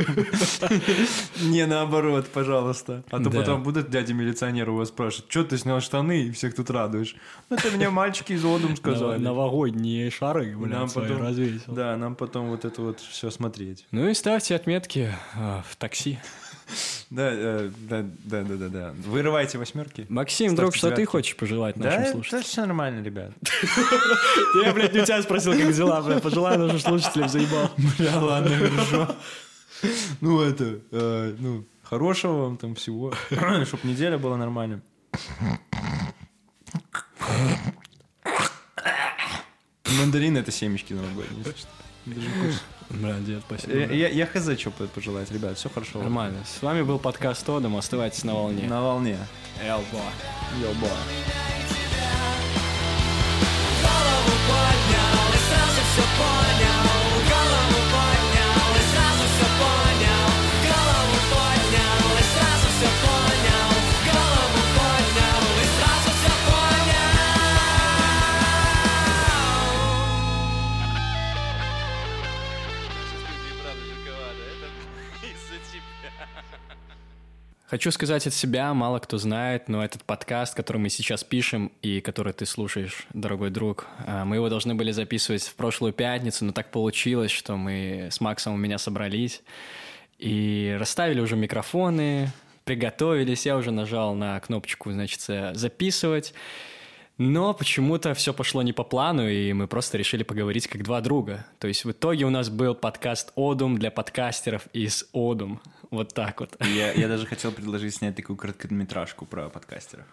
[1.50, 3.02] Не наоборот, пожалуйста.
[3.10, 3.38] А то Да.
[3.40, 7.14] потом будут дяди-милиционеры у вас спрашивать, что ты снял штаны и всех тут радуешь.
[7.50, 9.18] Ну, это мне мальчики из Одум сказали.
[9.20, 11.74] Новогодние шары, блядь, потом- развесил.
[11.74, 13.86] Да, нам потом вот это вот все смотреть.
[13.90, 16.18] Ну и ставьте отметки э, в такси.
[17.10, 18.94] Да, э, да, да, да, да, да.
[19.04, 20.06] Вырывайте восьмерки.
[20.08, 22.40] Максим, друг, что ты хочешь пожелать нашим Да, слушателям?
[22.40, 23.32] это все нормально, ребят.
[24.64, 26.22] Я, блядь, не у тебя спросил, как дела, блядь.
[26.22, 27.70] Пожелай нашим слушателям, заебал.
[27.98, 29.16] Бля, ладно, хорошо.
[30.20, 33.12] Ну, это, э, ну, хорошего вам там всего.
[33.66, 34.80] Чтоб неделя была нормальная.
[39.98, 41.38] Мандарин это семечки новогодние.
[41.44, 41.68] если что.
[42.04, 43.72] Бля, дед, спасибо.
[43.74, 46.00] Я, я, я хз, что пожелать, ребят, все хорошо.
[46.00, 46.38] Нормально.
[46.44, 47.76] С вами был подкаст Тодом.
[47.76, 48.68] Оставайтесь на волне.
[48.68, 49.18] На волне.
[49.62, 50.02] Элбо.
[50.60, 50.72] Йо,
[77.72, 82.02] Хочу сказать от себя, мало кто знает, но этот подкаст, который мы сейчас пишем и
[82.02, 86.52] который ты слушаешь, дорогой друг, э, мы его должны были записывать в прошлую пятницу, но
[86.52, 89.40] так получилось, что мы с Максом у меня собрались
[90.18, 92.30] и расставили уже микрофоны,
[92.64, 95.22] приготовились, я уже нажал на кнопочку, значит,
[95.56, 96.34] записывать.
[97.18, 101.46] Но почему-то все пошло не по плану, и мы просто решили поговорить как два друга.
[101.58, 105.60] То есть в итоге у нас был подкаст «Одум» для подкастеров из «Одум».
[105.90, 106.56] Вот так вот.
[106.60, 110.06] Я, я даже хотел предложить снять такую короткометражку про подкастеров.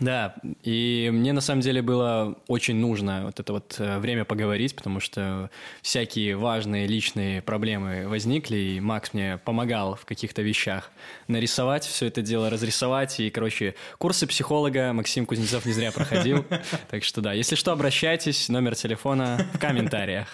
[0.00, 4.76] Да, и мне на самом деле было очень нужно вот это вот э, время поговорить,
[4.76, 5.50] потому что
[5.82, 10.90] всякие важные личные проблемы возникли, и Макс мне помогал в каких-то вещах
[11.26, 16.44] нарисовать все это дело, разрисовать, и, короче, курсы психолога Максим Кузнецов не зря проходил,
[16.90, 20.28] так что да, если что, обращайтесь, номер телефона в комментариях.